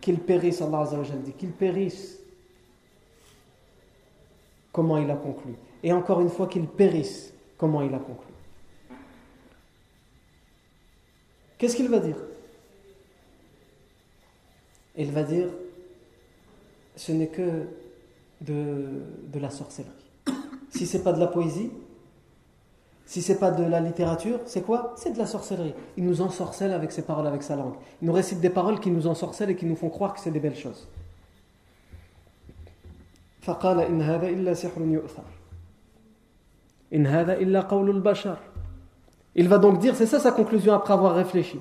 Qu'il 0.01 0.19
périsse, 0.19 0.62
Allah 0.62 0.89
dit, 1.23 1.34
qu'il 1.34 1.51
périsse. 1.51 2.19
Comment 4.71 4.97
il 4.97 5.10
a 5.12 5.15
conclu 5.15 5.53
et 5.84 5.93
encore 5.93 6.21
une 6.21 6.29
fois 6.29 6.47
qu'il 6.47 6.67
périsse, 6.67 7.34
comment 7.58 7.82
il 7.82 7.93
a 7.93 7.99
conclu. 7.99 8.34
Qu'est-ce 11.58 11.75
qu'il 11.75 11.89
va 11.89 11.99
dire? 11.99 12.17
Il 14.97 15.12
va 15.12 15.23
dire 15.23 15.49
ce 16.95 17.12
n'est 17.13 17.27
que 17.27 17.67
de, 18.41 19.03
de, 19.32 19.39
la 19.39 19.49
sorcellerie. 19.49 19.91
Si 20.69 20.86
c'est 20.86 21.03
pas 21.03 21.13
de 21.13 21.19
la 21.19 21.27
poésie, 21.27 21.71
si 23.10 23.22
c'est 23.24 23.39
pas 23.39 23.50
de 23.50 23.63
la 23.63 23.80
littérature, 23.80 24.39
c'est 24.45 24.62
quoi? 24.62 24.93
C'est 24.95 25.13
de 25.13 25.17
la 25.17 25.26
sorcellerie. 25.26 25.74
Il 25.98 26.06
nous 26.06 26.22
ensorcelle 26.22 26.72
avec 26.72 26.91
ses 26.91 27.02
paroles, 27.02 27.26
avec 27.26 27.41
sa 27.41 27.56
langue. 27.56 27.74
Il 28.04 28.06
nous 28.06 28.13
récite 28.13 28.39
des 28.39 28.52
paroles 28.52 28.80
qui 28.80 28.91
nous 28.91 29.08
ensorcellent 29.08 29.50
et 29.50 29.56
qui 29.56 29.65
nous 29.65 29.76
font 29.76 29.89
croire 29.89 30.13
que 30.13 30.19
c'est 30.19 30.30
des 30.30 30.39
belles 30.39 30.56
choses. 30.56 30.88
Il 36.91 37.08
va 39.48 39.58
donc 39.58 39.80
dire, 39.80 39.95
c'est 39.95 40.06
ça 40.06 40.19
sa 40.19 40.32
conclusion 40.32 40.74
après 40.74 40.93
avoir 40.93 41.15
réfléchi. 41.15 41.60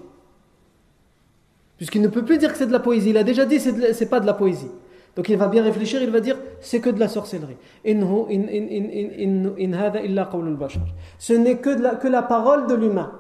Puisqu'il 1.79 2.03
ne 2.03 2.09
peut 2.09 2.27
plus 2.27 2.37
dire 2.37 2.53
que 2.53 2.59
c'est 2.59 2.67
de 2.67 2.73
la 2.73 2.81
poésie. 2.81 3.09
Il 3.09 3.17
a 3.17 3.25
déjà 3.25 3.47
dit 3.47 3.57
que 3.57 3.95
c'est 3.95 4.11
pas 4.11 4.21
de 4.21 4.27
la 4.27 4.35
poésie. 4.35 4.71
Donc 5.17 5.31
il 5.31 5.39
va 5.39 5.49
bien 5.49 5.63
réfléchir, 5.63 6.03
il 6.03 6.11
va 6.11 6.21
dire 6.21 6.37
c'est 6.61 6.81
que 6.81 6.91
de 6.91 6.99
la 6.99 7.09
sorcellerie. 7.09 7.57
Ce 11.19 11.33
n'est 11.33 11.59
que, 11.59 11.71
la, 11.71 11.97
que 11.97 12.09
la 12.09 12.23
parole 12.23 12.67
de 12.67 12.75
l'humain. 12.75 13.13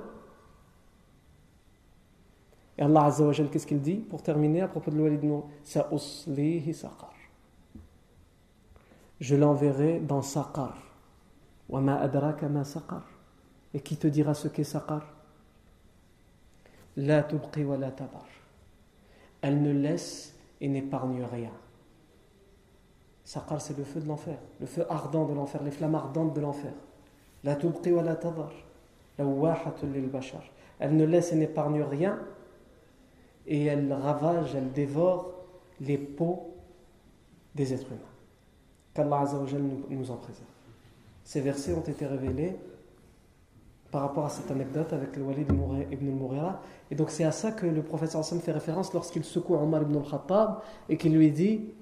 Et 2.76 2.82
Allah 2.82 3.04
Azza 3.04 3.24
wa 3.24 3.32
qu'est-ce 3.34 3.66
qu'il 3.66 3.80
dit 3.80 3.96
pour 3.96 4.22
terminer 4.22 4.60
à 4.62 4.68
propos 4.68 4.90
de 4.90 4.96
l'Walid 4.96 5.20
Je 9.20 9.34
l'enverrai 9.34 10.00
dans 10.00 10.22
Saqar. 10.22 10.76
Et 13.74 13.80
qui 13.80 13.96
te 13.96 14.06
dira 14.06 14.34
ce 14.34 14.48
qu'est 14.48 14.64
Saqar? 14.64 15.02
La 16.96 17.26
wa 17.58 17.76
la 17.76 17.90
tabar. 17.90 18.26
Elle 19.42 19.62
ne 19.62 19.72
laisse 19.72 20.34
et 20.60 20.68
n'épargne 20.68 21.24
rien. 21.24 21.52
Saqar, 23.28 23.60
c'est 23.60 23.76
le 23.76 23.84
feu 23.84 24.00
de 24.00 24.08
l'enfer, 24.08 24.38
le 24.58 24.64
feu 24.64 24.86
ardent 24.88 25.26
de 25.26 25.34
l'enfer, 25.34 25.62
les 25.62 25.70
flammes 25.70 25.96
ardentes 25.96 26.32
de 26.32 26.40
l'enfer. 26.40 26.72
La 27.44 27.56
tubqi 27.56 27.92
wa 27.92 28.02
la 28.02 28.16
tabar. 28.16 28.50
Elle 29.18 30.96
ne 30.96 31.04
laisse 31.04 31.32
et 31.32 31.36
n'épargne 31.36 31.82
rien 31.82 32.18
et 33.46 33.66
elle 33.66 33.92
ravage, 33.92 34.54
elle 34.54 34.72
dévore 34.72 35.34
les 35.78 35.98
peaux 35.98 36.54
des 37.54 37.74
êtres 37.74 37.88
humains. 37.88 38.00
Qu'Allah 38.94 39.26
nous 39.90 40.10
en 40.10 40.16
préserve. 40.16 40.46
Ces 41.22 41.42
versets 41.42 41.74
ont 41.74 41.82
été 41.82 42.06
révélés 42.06 42.56
par 43.90 44.00
rapport 44.00 44.24
à 44.24 44.30
cette 44.30 44.50
anecdote 44.50 44.94
avec 44.94 45.14
le 45.16 45.22
Walid 45.24 45.50
ibn 45.92 46.08
al-Mughira. 46.08 46.62
Et 46.90 46.94
donc 46.94 47.10
c'est 47.10 47.24
à 47.24 47.32
ça 47.32 47.52
que 47.52 47.66
le 47.66 47.82
prophète 47.82 48.16
fait 48.40 48.52
référence 48.52 48.94
lorsqu'il 48.94 49.24
secoue 49.24 49.54
Omar 49.54 49.82
ibn 49.82 49.96
al-Khattab 49.98 50.62
et 50.88 50.96
qu'il 50.96 51.14
lui 51.14 51.30
dit 51.30 51.74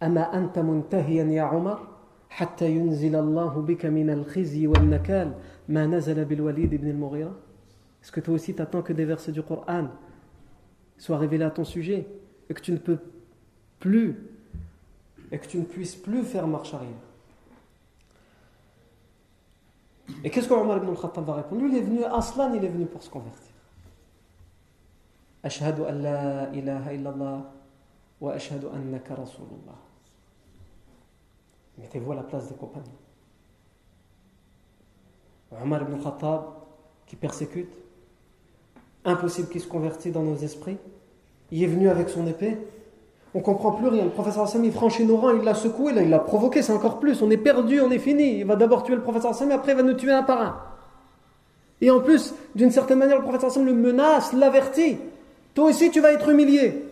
Ama 0.00 0.30
anta 0.32 0.62
muntahiyan 0.62 1.30
ya 1.30 1.52
Omar 1.54 1.90
حتى 2.30 2.70
ينزل 2.70 3.16
الله 3.16 3.62
بك 3.62 3.86
من 3.86 4.10
الخزي 4.10 4.66
والنكال 4.66 5.34
ما 5.68 5.86
نزل 5.86 6.24
بالوليد 6.24 6.72
ibn 6.72 6.86
al-Mughira 6.88 7.34
Est-ce 8.02 8.12
que 8.12 8.20
toi 8.20 8.34
aussi 8.34 8.54
t'attends 8.54 8.82
que 8.82 8.92
des 8.92 9.04
versets 9.04 9.32
du 9.32 9.42
Coran 9.42 9.88
soient 10.96 11.18
révélés 11.18 11.44
à 11.44 11.50
ton 11.50 11.64
sujet 11.64 12.06
et 12.48 12.54
que 12.54 12.60
tu 12.60 12.72
ne 12.72 12.78
peux 12.78 12.98
plus 13.80 14.16
et 15.32 15.38
que 15.38 15.46
tu 15.46 15.58
ne 15.58 15.64
puisses 15.64 15.96
plus 15.96 16.22
faire 16.22 16.46
marche 16.46 16.72
arrière 16.72 17.04
Et 20.24 20.30
qu'est-ce 20.30 20.48
qu'Omar 20.48 20.78
ibn 20.78 20.88
al-Khattab 20.88 21.24
va 21.24 21.34
répondre 21.34 21.62
Lui, 21.62 21.70
il 21.72 21.78
est 21.78 21.82
venu, 21.82 22.04
Aslan, 22.04 22.52
il 22.54 22.64
est 22.64 22.68
venu 22.68 22.86
pour 22.86 23.02
se 23.02 23.10
convertir. 23.10 23.52
Ashhadu 25.42 25.82
an 25.82 25.92
la 25.92 26.50
ilaha 26.52 26.92
illallah 26.92 27.52
wa 28.20 28.32
ashhadu 28.32 28.66
annaka 28.74 29.14
rasulullah. 29.14 29.89
Mettez-vous 31.80 32.12
à 32.12 32.16
la 32.16 32.22
place 32.22 32.48
des 32.48 32.54
compagnons. 32.54 32.86
Omar 35.62 35.82
ibn 35.82 35.94
al-Khattab 35.94 36.42
qui 37.06 37.16
persécute, 37.16 37.70
impossible 39.04 39.48
qu'il 39.48 39.60
se 39.60 39.66
convertisse 39.66 40.12
dans 40.12 40.22
nos 40.22 40.36
esprits, 40.36 40.78
il 41.50 41.62
est 41.62 41.66
venu 41.66 41.88
avec 41.88 42.08
son 42.08 42.26
épée. 42.26 42.56
On 43.34 43.40
comprend 43.40 43.72
plus 43.72 43.88
rien. 43.88 44.04
Le 44.04 44.10
professeur 44.10 44.44
Hassan, 44.44 44.64
il 44.64 44.72
franchit 44.72 45.04
nos 45.04 45.16
rangs, 45.16 45.34
il 45.36 45.42
l'a 45.42 45.54
secoué, 45.54 45.92
il 45.96 46.10
l'a 46.10 46.18
provoqué, 46.18 46.62
c'est 46.62 46.72
encore 46.72 47.00
plus. 47.00 47.22
On 47.22 47.30
est 47.30 47.36
perdu, 47.36 47.80
on 47.80 47.90
est 47.90 47.98
fini. 47.98 48.38
Il 48.38 48.44
va 48.44 48.56
d'abord 48.56 48.82
tuer 48.82 48.94
le 48.94 49.02
professeur 49.02 49.30
Hassan, 49.30 49.50
après 49.52 49.72
il 49.72 49.76
va 49.76 49.82
nous 49.82 49.94
tuer 49.94 50.12
un 50.12 50.22
par 50.22 50.40
un. 50.40 50.62
Et 51.80 51.90
en 51.90 52.00
plus, 52.00 52.34
d'une 52.54 52.70
certaine 52.70 52.98
manière, 52.98 53.16
le 53.16 53.22
professeur 53.22 53.50
Hassan 53.50 53.64
le 53.64 53.72
menace, 53.72 54.32
l'avertit. 54.32 54.98
Toi 55.54 55.66
aussi, 55.66 55.90
tu 55.90 56.00
vas 56.00 56.12
être 56.12 56.28
humilié. 56.28 56.84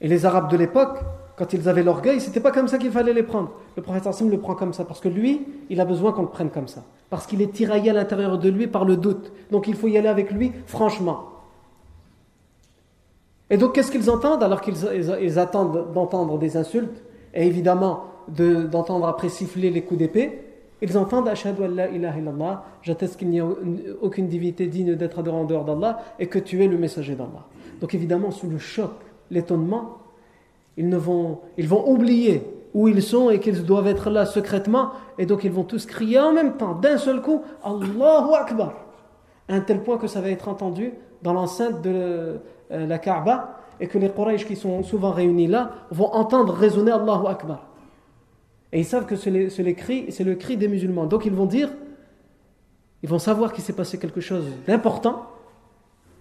Et 0.00 0.08
les 0.08 0.26
Arabes 0.26 0.50
de 0.50 0.56
l'époque, 0.56 0.98
quand 1.42 1.52
ils 1.54 1.68
avaient 1.68 1.82
l'orgueil, 1.82 2.20
c'était 2.20 2.38
pas 2.38 2.52
comme 2.52 2.68
ça 2.68 2.78
qu'il 2.78 2.92
fallait 2.92 3.12
les 3.12 3.24
prendre. 3.24 3.50
Le 3.74 3.82
prophète 3.82 4.06
Hassim 4.06 4.30
le 4.30 4.38
prend 4.38 4.54
comme 4.54 4.72
ça 4.72 4.84
parce 4.84 5.00
que 5.00 5.08
lui, 5.08 5.44
il 5.70 5.80
a 5.80 5.84
besoin 5.84 6.12
qu'on 6.12 6.22
le 6.22 6.28
prenne 6.28 6.50
comme 6.50 6.68
ça. 6.68 6.84
Parce 7.10 7.26
qu'il 7.26 7.42
est 7.42 7.52
tiraillé 7.52 7.90
à 7.90 7.94
l'intérieur 7.94 8.38
de 8.38 8.48
lui 8.48 8.68
par 8.68 8.84
le 8.84 8.96
doute. 8.96 9.32
Donc 9.50 9.66
il 9.66 9.74
faut 9.74 9.88
y 9.88 9.98
aller 9.98 10.06
avec 10.06 10.30
lui 10.30 10.52
franchement. 10.66 11.30
Et 13.50 13.56
donc 13.56 13.74
qu'est-ce 13.74 13.90
qu'ils 13.90 14.08
entendent 14.08 14.44
alors 14.44 14.60
qu'ils 14.60 15.38
attendent 15.40 15.92
d'entendre 15.92 16.38
des 16.38 16.56
insultes 16.56 17.02
et 17.34 17.44
évidemment 17.44 18.04
d'entendre 18.28 19.08
après 19.08 19.28
siffler 19.28 19.70
les 19.70 19.82
coups 19.82 19.98
d'épée? 19.98 20.44
Ils 20.80 20.96
entendent 20.96 21.26
Ashhadu 21.26 21.66
la 21.66 21.88
ilaha 21.88 22.20
illallah, 22.20 22.64
j'atteste 22.82 23.16
qu'il 23.16 23.30
n'y 23.30 23.40
a 23.40 23.46
aucune 24.00 24.28
divinité 24.28 24.68
digne 24.68 24.94
d'être 24.94 25.18
adorée 25.18 25.38
en 25.38 25.44
dehors 25.44 25.64
d'Allah 25.64 25.98
et 26.20 26.28
que 26.28 26.38
tu 26.38 26.62
es 26.62 26.68
le 26.68 26.78
messager 26.78 27.16
d'Allah. 27.16 27.46
Donc 27.80 27.96
évidemment, 27.96 28.30
sous 28.30 28.48
le 28.48 28.58
choc, 28.58 28.92
l'étonnement, 29.32 30.01
ils, 30.76 30.94
vont, 30.96 31.40
vont 31.58 31.90
oublier 31.90 32.42
où 32.74 32.88
ils 32.88 33.02
sont 33.02 33.30
et 33.30 33.38
qu'ils 33.40 33.64
doivent 33.64 33.86
être 33.86 34.10
là 34.10 34.26
secrètement. 34.26 34.92
Et 35.18 35.26
donc 35.26 35.44
ils 35.44 35.52
vont 35.52 35.64
tous 35.64 35.86
crier 35.86 36.18
en 36.18 36.32
même 36.32 36.56
temps, 36.56 36.74
d'un 36.74 36.98
seul 36.98 37.20
coup, 37.20 37.42
Allahu 37.62 38.34
Akbar. 38.34 38.72
À 39.48 39.54
un 39.54 39.60
tel 39.60 39.82
point 39.82 39.98
que 39.98 40.06
ça 40.06 40.20
va 40.20 40.30
être 40.30 40.48
entendu 40.48 40.92
dans 41.22 41.32
l'enceinte 41.32 41.82
de 41.82 42.38
euh, 42.70 42.86
la 42.86 42.98
Kaaba 42.98 43.58
et 43.80 43.86
que 43.86 43.98
les 43.98 44.10
Quraysh 44.10 44.46
qui 44.46 44.56
sont 44.56 44.82
souvent 44.82 45.10
réunis 45.10 45.46
là 45.46 45.72
vont 45.90 46.06
entendre 46.12 46.54
résonner 46.54 46.92
Allahu 46.92 47.26
Akbar. 47.26 47.66
Et 48.72 48.80
ils 48.80 48.86
savent 48.86 49.04
que 49.04 49.16
c'est 49.16 49.30
le 49.30 50.34
cri 50.34 50.56
des 50.56 50.68
musulmans. 50.68 51.04
Donc 51.04 51.26
ils 51.26 51.34
vont 51.34 51.44
dire, 51.44 51.68
ils 53.02 53.08
vont 53.08 53.18
savoir 53.18 53.52
qu'il 53.52 53.62
s'est 53.62 53.74
passé 53.74 53.98
quelque 53.98 54.22
chose 54.22 54.46
d'important, 54.66 55.26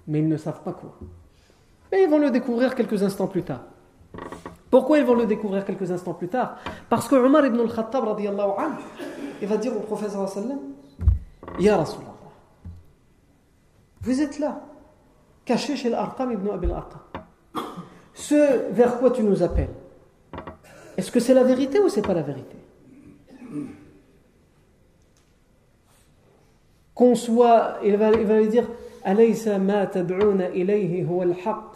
mais 0.08 0.20
ils 0.20 0.28
ne 0.28 0.38
savent 0.38 0.62
pas 0.62 0.74
quoi. 0.74 0.98
Et 1.94 2.04
ils 2.04 2.10
vont 2.10 2.20
le 2.20 2.32
découvrir 2.32 2.76
quelques 2.76 3.04
instants 3.04 3.28
plus 3.28 3.44
tard. 3.44 3.62
Pourquoi 4.72 5.00
ils 5.00 5.06
vont 5.06 5.16
le 5.16 5.26
découvrir 5.26 5.66
quelques 5.66 5.92
instants 5.92 6.14
plus 6.14 6.30
tard? 6.30 6.56
Parce 6.90 7.10
que 7.10 7.16
Omar 7.16 7.46
ibn 7.46 7.60
al-Khattab, 7.60 8.06
il 9.42 9.48
va 9.48 9.58
dire 9.58 9.74
au 9.78 9.98
sallam 10.28 10.60
Ya 11.60 11.76
Rasulallah, 11.76 12.08
vous 14.02 14.22
êtes 14.22 14.40
là, 14.40 14.62
caché 15.44 15.76
chez 15.76 15.90
l'Arqam 15.90 16.32
ibn 16.32 16.50
Abi 16.50 16.68
al-Arqam. 16.68 17.02
Ce 18.14 18.72
vers 18.72 18.98
quoi 19.00 19.12
tu 19.12 19.24
nous 19.24 19.44
appelles, 19.44 19.74
est-ce 20.96 21.12
que 21.12 21.20
c'est 21.20 21.34
la 21.34 21.44
vérité 21.44 21.80
ou 21.82 21.90
c'est 21.90 22.02
pas 22.02 22.14
la 22.14 22.22
vérité? 22.22 22.56
Qu'on 26.96 27.16
soit, 27.16 27.78
il 27.84 27.98
va, 27.98 28.12
lui 28.12 28.48
dire 28.48 28.70
Alaysa 29.04 29.58
ma 29.58 29.84
ilayhi 29.84 31.02
huwa 31.02 31.24
al-haq 31.24 31.72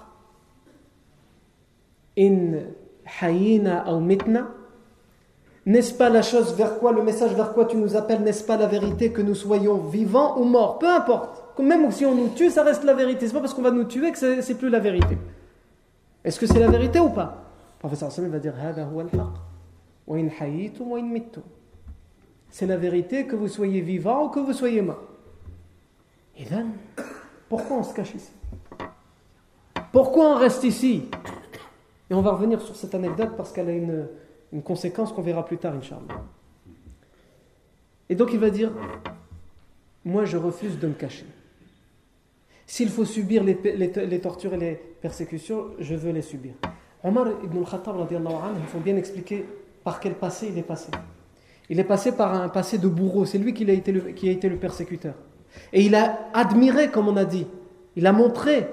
hayina 3.21 3.91
ou 3.93 3.99
mitna 3.99 4.47
N'est-ce 5.65 5.93
pas 5.93 6.09
la 6.09 6.21
chose 6.21 6.55
vers 6.55 6.79
quoi, 6.79 6.91
le 6.91 7.01
message 7.01 7.33
vers 7.33 7.53
quoi 7.53 7.65
tu 7.65 7.77
nous 7.77 7.95
appelles, 7.95 8.21
n'est-ce 8.21 8.43
pas 8.43 8.57
la 8.57 8.67
vérité 8.67 9.11
que 9.11 9.21
nous 9.21 9.35
soyons 9.35 9.77
vivants 9.77 10.37
ou 10.39 10.43
morts? 10.43 10.79
Peu 10.79 10.87
importe. 10.87 11.59
Même 11.59 11.91
si 11.91 12.05
on 12.05 12.13
nous 12.13 12.29
tue, 12.29 12.49
ça 12.49 12.63
reste 12.63 12.83
la 12.83 12.93
vérité. 12.93 13.27
C'est 13.27 13.33
pas 13.33 13.39
parce 13.39 13.53
qu'on 13.53 13.61
va 13.61 13.71
nous 13.71 13.85
tuer 13.85 14.11
que 14.11 14.41
c'est 14.41 14.55
plus 14.55 14.69
la 14.69 14.79
vérité. 14.79 15.17
Est-ce 16.23 16.39
que 16.39 16.47
c'est 16.47 16.59
la 16.59 16.67
vérité 16.67 16.99
ou 16.99 17.09
pas? 17.09 17.43
Le 17.75 17.79
professeur 17.79 18.09
va 18.09 18.39
dire 18.39 18.53
C'est 22.49 22.65
la 22.65 22.77
vérité 22.77 23.25
que 23.25 23.35
vous 23.35 23.47
soyez 23.47 23.81
vivant 23.81 24.25
ou 24.25 24.29
que 24.29 24.39
vous 24.39 24.53
soyez 24.53 24.81
mort. 24.81 25.01
Et 26.37 26.45
là, 26.45 26.63
pourquoi 27.47 27.77
on 27.77 27.83
se 27.83 27.93
cache 27.93 28.15
ici? 28.15 28.31
Pourquoi 29.91 30.31
on 30.31 30.35
reste 30.35 30.63
ici? 30.63 31.05
Et 32.09 32.13
on 32.13 32.21
va 32.21 32.31
revenir 32.31 32.61
sur 32.61 32.75
cette 32.75 32.93
anecdote 32.95 33.31
parce 33.35 33.51
qu'elle 33.51 33.69
a 33.69 33.73
une, 33.73 34.07
une 34.53 34.61
conséquence 34.61 35.11
qu'on 35.11 35.21
verra 35.21 35.45
plus 35.45 35.57
tard, 35.57 35.73
Inch'Allah. 35.75 36.23
Et 38.09 38.15
donc 38.15 38.31
il 38.33 38.39
va 38.39 38.49
dire 38.49 38.71
Moi 40.03 40.25
je 40.25 40.37
refuse 40.37 40.79
de 40.79 40.87
me 40.87 40.93
cacher. 40.93 41.25
S'il 42.67 42.89
faut 42.89 43.05
subir 43.05 43.43
les, 43.43 43.59
les, 43.63 44.19
tortures 44.19 44.53
et 44.55 44.57
les 44.57 44.75
persécutions, 45.01 45.67
je 45.79 45.93
veux 45.93 46.11
les 46.11 46.23
subir. 46.23 46.53
Omar 47.03 47.27
ibn 47.43 47.59
al-Khattab, 47.59 47.95
il 48.11 48.65
faut 48.65 48.79
bien 48.79 48.97
expliquer 48.97 49.45
par 49.83 49.99
quel 49.99 50.15
passé 50.15 50.47
il 50.51 50.57
est 50.57 50.63
passé. 50.63 50.89
Il 51.69 51.79
est 51.79 51.83
passé 51.83 52.11
par 52.11 52.33
un 52.33 52.49
passé 52.49 52.79
de 52.79 52.87
bourreau, 52.87 53.25
c'est 53.25 53.37
lui 53.37 53.53
qui 53.53 53.69
a, 53.69 53.73
été 53.73 53.91
le, 53.91 54.01
qui 54.11 54.29
a 54.29 54.31
été 54.31 54.49
le 54.49 54.57
persécuteur. 54.57 55.13
Et 55.73 55.83
il 55.83 55.93
a 55.93 56.27
admiré, 56.33 56.89
comme 56.89 57.07
on 57.07 57.17
a 57.17 57.25
dit, 57.25 57.45
il 57.95 58.07
a 58.07 58.11
montré 58.11 58.67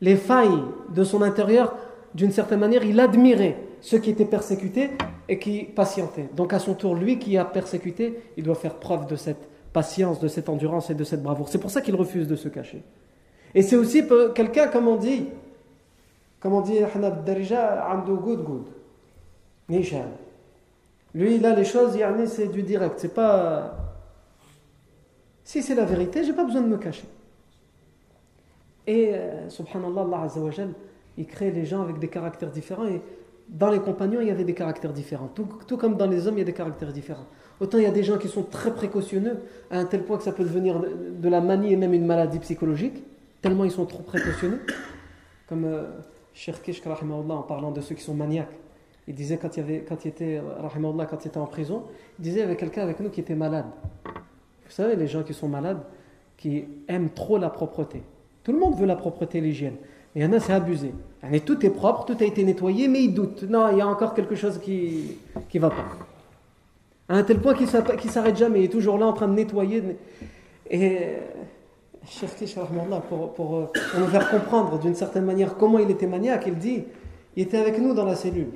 les 0.00 0.16
failles 0.16 0.62
de 0.88 1.04
son 1.04 1.22
intérieur 1.22 1.76
d'une 2.16 2.32
certaine 2.32 2.60
manière, 2.60 2.82
il 2.82 2.98
admirait 2.98 3.58
ceux 3.82 3.98
qui 3.98 4.08
étaient 4.08 4.24
persécutés 4.24 4.90
et 5.28 5.38
qui 5.38 5.64
patientaient. 5.64 6.28
Donc 6.34 6.54
à 6.54 6.58
son 6.58 6.74
tour, 6.74 6.94
lui 6.94 7.18
qui 7.18 7.36
a 7.36 7.44
persécuté, 7.44 8.18
il 8.38 8.44
doit 8.44 8.54
faire 8.54 8.76
preuve 8.76 9.06
de 9.06 9.16
cette 9.16 9.46
patience, 9.74 10.18
de 10.18 10.26
cette 10.26 10.48
endurance 10.48 10.88
et 10.88 10.94
de 10.94 11.04
cette 11.04 11.22
bravoure. 11.22 11.50
C'est 11.50 11.58
pour 11.58 11.70
ça 11.70 11.82
qu'il 11.82 11.94
refuse 11.94 12.26
de 12.26 12.34
se 12.34 12.48
cacher. 12.48 12.82
Et 13.54 13.60
c'est 13.60 13.76
aussi 13.76 14.04
quelqu'un, 14.34 14.68
comme 14.68 14.88
on 14.88 14.96
dit, 14.96 15.28
comme 16.40 16.54
on 16.54 16.62
dit, 16.62 16.78
good 18.24 18.44
good. 18.44 18.64
Lui, 21.14 21.38
là, 21.38 21.54
les 21.54 21.64
choses, 21.64 21.98
c'est 22.28 22.48
du 22.48 22.62
direct. 22.62 22.94
C'est 22.98 23.14
pas. 23.14 23.76
Si 25.44 25.62
c'est 25.62 25.74
la 25.74 25.84
vérité, 25.84 26.24
j'ai 26.24 26.32
pas 26.32 26.44
besoin 26.44 26.62
de 26.62 26.68
me 26.68 26.78
cacher. 26.78 27.06
Et, 28.86 29.10
euh, 29.12 29.48
subhanallah, 29.50 30.02
Allah 30.02 30.22
Azza 30.22 30.40
wa 30.40 30.50
il 31.16 31.26
crée 31.26 31.50
les 31.50 31.64
gens 31.64 31.82
avec 31.82 31.98
des 31.98 32.08
caractères 32.08 32.50
différents. 32.50 32.86
Et 32.86 33.00
dans 33.48 33.70
les 33.70 33.80
compagnons, 33.80 34.20
il 34.20 34.28
y 34.28 34.30
avait 34.30 34.44
des 34.44 34.54
caractères 34.54 34.92
différents. 34.92 35.28
Tout, 35.28 35.76
comme 35.76 35.96
dans 35.96 36.06
les 36.06 36.26
hommes, 36.26 36.34
il 36.36 36.40
y 36.40 36.42
a 36.42 36.46
des 36.46 36.52
caractères 36.52 36.92
différents. 36.92 37.26
Autant 37.60 37.78
il 37.78 37.84
y 37.84 37.86
a 37.86 37.90
des 37.90 38.02
gens 38.02 38.18
qui 38.18 38.28
sont 38.28 38.42
très 38.42 38.74
précautionneux, 38.74 39.38
à 39.70 39.78
un 39.78 39.84
tel 39.86 40.02
point 40.04 40.18
que 40.18 40.24
ça 40.24 40.32
peut 40.32 40.44
devenir 40.44 40.78
de, 40.78 41.28
la 41.28 41.40
manie 41.40 41.72
et 41.72 41.76
même 41.76 41.94
une 41.94 42.04
maladie 42.04 42.38
psychologique, 42.38 43.02
tellement 43.40 43.64
ils 43.64 43.70
sont 43.70 43.86
trop 43.86 44.02
précautionneux. 44.02 44.60
Comme 45.48 45.64
euh, 45.64 45.84
en 47.30 47.42
parlant 47.42 47.70
de 47.70 47.80
ceux 47.80 47.94
qui 47.94 48.02
sont 48.02 48.14
maniaques. 48.14 48.52
Il 49.08 49.14
disait 49.14 49.38
quand 49.38 49.56
il, 49.56 49.60
avait, 49.60 49.84
quand 49.88 50.04
était, 50.04 50.42
quand 51.08 51.24
il 51.24 51.28
était 51.28 51.38
en 51.38 51.46
prison, 51.46 51.84
il 52.18 52.24
disait 52.24 52.40
il 52.40 52.42
y 52.42 52.44
avait 52.44 52.56
quelqu'un 52.56 52.82
avec 52.82 53.00
nous 53.00 53.08
qui 53.08 53.20
était 53.20 53.36
malade. 53.36 53.66
Vous 54.04 54.72
savez, 54.72 54.96
les 54.96 55.06
gens 55.06 55.22
qui 55.22 55.32
sont 55.32 55.48
malades, 55.48 55.80
qui 56.36 56.64
aiment 56.88 57.10
trop 57.10 57.38
la 57.38 57.48
propreté. 57.48 58.02
Tout 58.42 58.52
le 58.52 58.58
monde 58.58 58.76
veut 58.76 58.86
la 58.86 58.96
propreté 58.96 59.38
et 59.38 59.40
l'hygiène. 59.40 59.76
Il 60.16 60.22
y 60.22 60.24
en 60.24 60.32
a, 60.32 60.40
c'est 60.40 60.54
abusé. 60.54 60.94
tout 61.44 61.66
est 61.66 61.70
propre, 61.70 62.06
tout 62.06 62.16
a 62.18 62.24
été 62.24 62.42
nettoyé, 62.42 62.88
mais 62.88 63.04
il 63.04 63.12
doute. 63.12 63.42
Non, 63.42 63.68
il 63.70 63.76
y 63.76 63.82
a 63.82 63.86
encore 63.86 64.14
quelque 64.14 64.34
chose 64.34 64.58
qui 64.58 65.18
ne 65.54 65.60
va 65.60 65.68
pas. 65.68 65.84
À 67.10 67.18
un 67.18 67.22
tel 67.22 67.38
point 67.38 67.52
qu'il 67.52 67.66
ne 67.66 68.10
s'arrête 68.10 68.36
jamais, 68.36 68.60
il 68.60 68.64
est 68.64 68.68
toujours 68.68 68.96
là 68.96 69.06
en 69.06 69.12
train 69.12 69.28
de 69.28 69.34
nettoyer. 69.34 69.82
Et 70.70 71.16
pour, 73.08 73.34
pour, 73.34 73.56
euh, 73.56 73.70
pour 73.90 74.00
nous 74.00 74.06
faire 74.06 74.30
comprendre 74.30 74.78
d'une 74.78 74.94
certaine 74.94 75.24
manière 75.24 75.54
comment 75.56 75.78
il 75.78 75.90
était 75.90 76.06
maniaque, 76.06 76.44
il 76.46 76.56
dit 76.56 76.84
il 77.36 77.42
était 77.42 77.58
avec 77.58 77.78
nous 77.78 77.92
dans 77.92 78.06
la 78.06 78.16
cellule. 78.16 78.52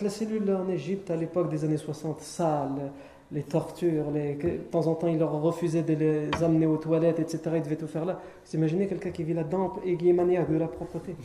La 0.00 0.10
cellule 0.10 0.50
en 0.50 0.68
Égypte 0.68 1.08
à 1.08 1.16
l'époque 1.16 1.50
des 1.50 1.64
années 1.64 1.76
60, 1.76 2.20
sale, 2.20 2.90
les 3.32 3.42
tortures, 3.42 4.10
les... 4.10 4.34
de 4.34 4.56
temps 4.70 4.86
en 4.86 4.94
temps 4.94 5.08
il 5.08 5.18
leur 5.18 5.32
refusait 5.40 5.82
de 5.82 5.94
les 5.94 6.42
amener 6.42 6.66
aux 6.66 6.76
toilettes, 6.76 7.20
etc. 7.20 7.40
Il 7.56 7.62
devait 7.62 7.76
tout 7.76 7.86
faire 7.86 8.04
là. 8.04 8.20
Vous 8.44 8.56
imaginez 8.56 8.86
quelqu'un 8.86 9.10
qui 9.10 9.24
vit 9.24 9.34
là-dedans 9.34 9.74
et 9.84 9.96
qui 9.96 10.08
est 10.08 10.12
maniaque 10.12 10.50
de 10.50 10.58
la 10.58 10.68
propreté. 10.68 11.16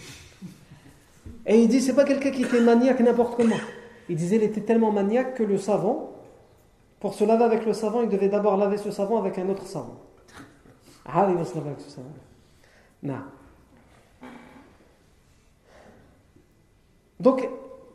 Et 1.45 1.59
il 1.59 1.67
dit, 1.67 1.81
c'est 1.81 1.95
pas 1.95 2.05
quelqu'un 2.05 2.31
qui 2.31 2.43
était 2.43 2.61
maniaque 2.61 2.99
n'importe 2.99 3.35
comment. 3.35 3.55
Il 4.07 4.15
disait, 4.15 4.37
il 4.37 4.43
était 4.43 4.61
tellement 4.61 4.91
maniaque 4.91 5.35
que 5.35 5.43
le 5.43 5.57
savon, 5.57 6.09
pour 6.99 7.13
se 7.13 7.23
laver 7.23 7.43
avec 7.43 7.65
le 7.65 7.73
savon, 7.73 8.01
il 8.01 8.09
devait 8.09 8.29
d'abord 8.29 8.57
laver 8.57 8.77
ce 8.77 8.91
savon 8.91 9.17
avec 9.17 9.37
un 9.37 9.47
autre 9.49 9.65
savon. 9.65 9.95
Ah, 11.05 11.27
il 11.29 11.35
va 11.35 11.45
se 11.45 11.55
laver 11.55 11.69
avec 11.69 11.81
ce 11.81 11.89
savon. 11.89 12.09
Non. 13.03 13.19
Donc, 17.19 17.47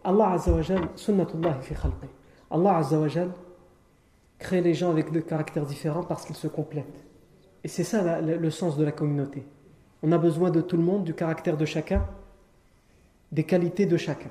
Allah 0.05 0.33
Azza 0.33 0.53
wa 0.53 0.63
Jal, 0.63 0.89
sunnatullah 0.97 1.55
fi 1.63 1.75
khalqi. 1.75 2.09
Allah 2.51 2.77
Azza 2.77 2.99
wa 2.99 3.09
Jal, 3.09 3.31
créer 4.45 4.61
les 4.61 4.75
gens 4.75 4.91
avec 4.91 5.11
des 5.11 5.23
caractères 5.23 5.67
différents 5.67 6.05
parce 6.05 6.25
qu'ils 6.27 6.37
se 6.37 6.49
complètent. 6.49 7.01
Et 7.65 7.69
c'est 7.69 7.83
ça 7.83 8.21
le 8.21 8.51
sens 8.51 8.77
de 8.77 8.85
la 8.85 8.93
communauté. 8.93 9.43
On 10.03 10.13
a 10.13 10.19
besoin 10.19 10.51
de 10.51 10.61
tout 10.61 10.77
le 10.77 10.83
monde, 10.83 11.03
du 11.03 11.15
caractère 11.15 11.57
de 11.57 11.65
chacun, 11.65 12.07
des 13.33 13.45
qualités 13.45 13.87
de 13.87 13.97
chacun. 13.97 14.29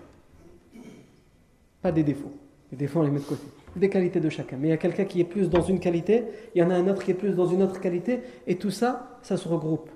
Pas 1.81 1.91
des 1.91 2.03
défauts. 2.03 2.31
Les 2.71 2.77
défauts, 2.77 2.99
on 2.99 3.03
les 3.03 3.09
met 3.09 3.19
de 3.19 3.25
côté. 3.25 3.43
Des 3.75 3.89
qualités 3.89 4.19
de 4.19 4.29
chacun. 4.29 4.55
Mais 4.59 4.67
il 4.67 4.69
y 4.69 4.73
a 4.73 4.77
quelqu'un 4.77 5.05
qui 5.05 5.19
est 5.19 5.25
plus 5.25 5.49
dans 5.49 5.63
une 5.63 5.79
qualité, 5.79 6.25
il 6.53 6.59
y 6.59 6.63
en 6.63 6.69
a 6.69 6.75
un 6.75 6.87
autre 6.87 7.03
qui 7.03 7.11
est 7.11 7.15
plus 7.15 7.33
dans 7.33 7.47
une 7.47 7.63
autre 7.63 7.81
qualité, 7.81 8.21
et 8.45 8.55
tout 8.55 8.69
ça, 8.69 9.17
ça 9.23 9.35
se 9.35 9.47
regroupe. 9.47 9.89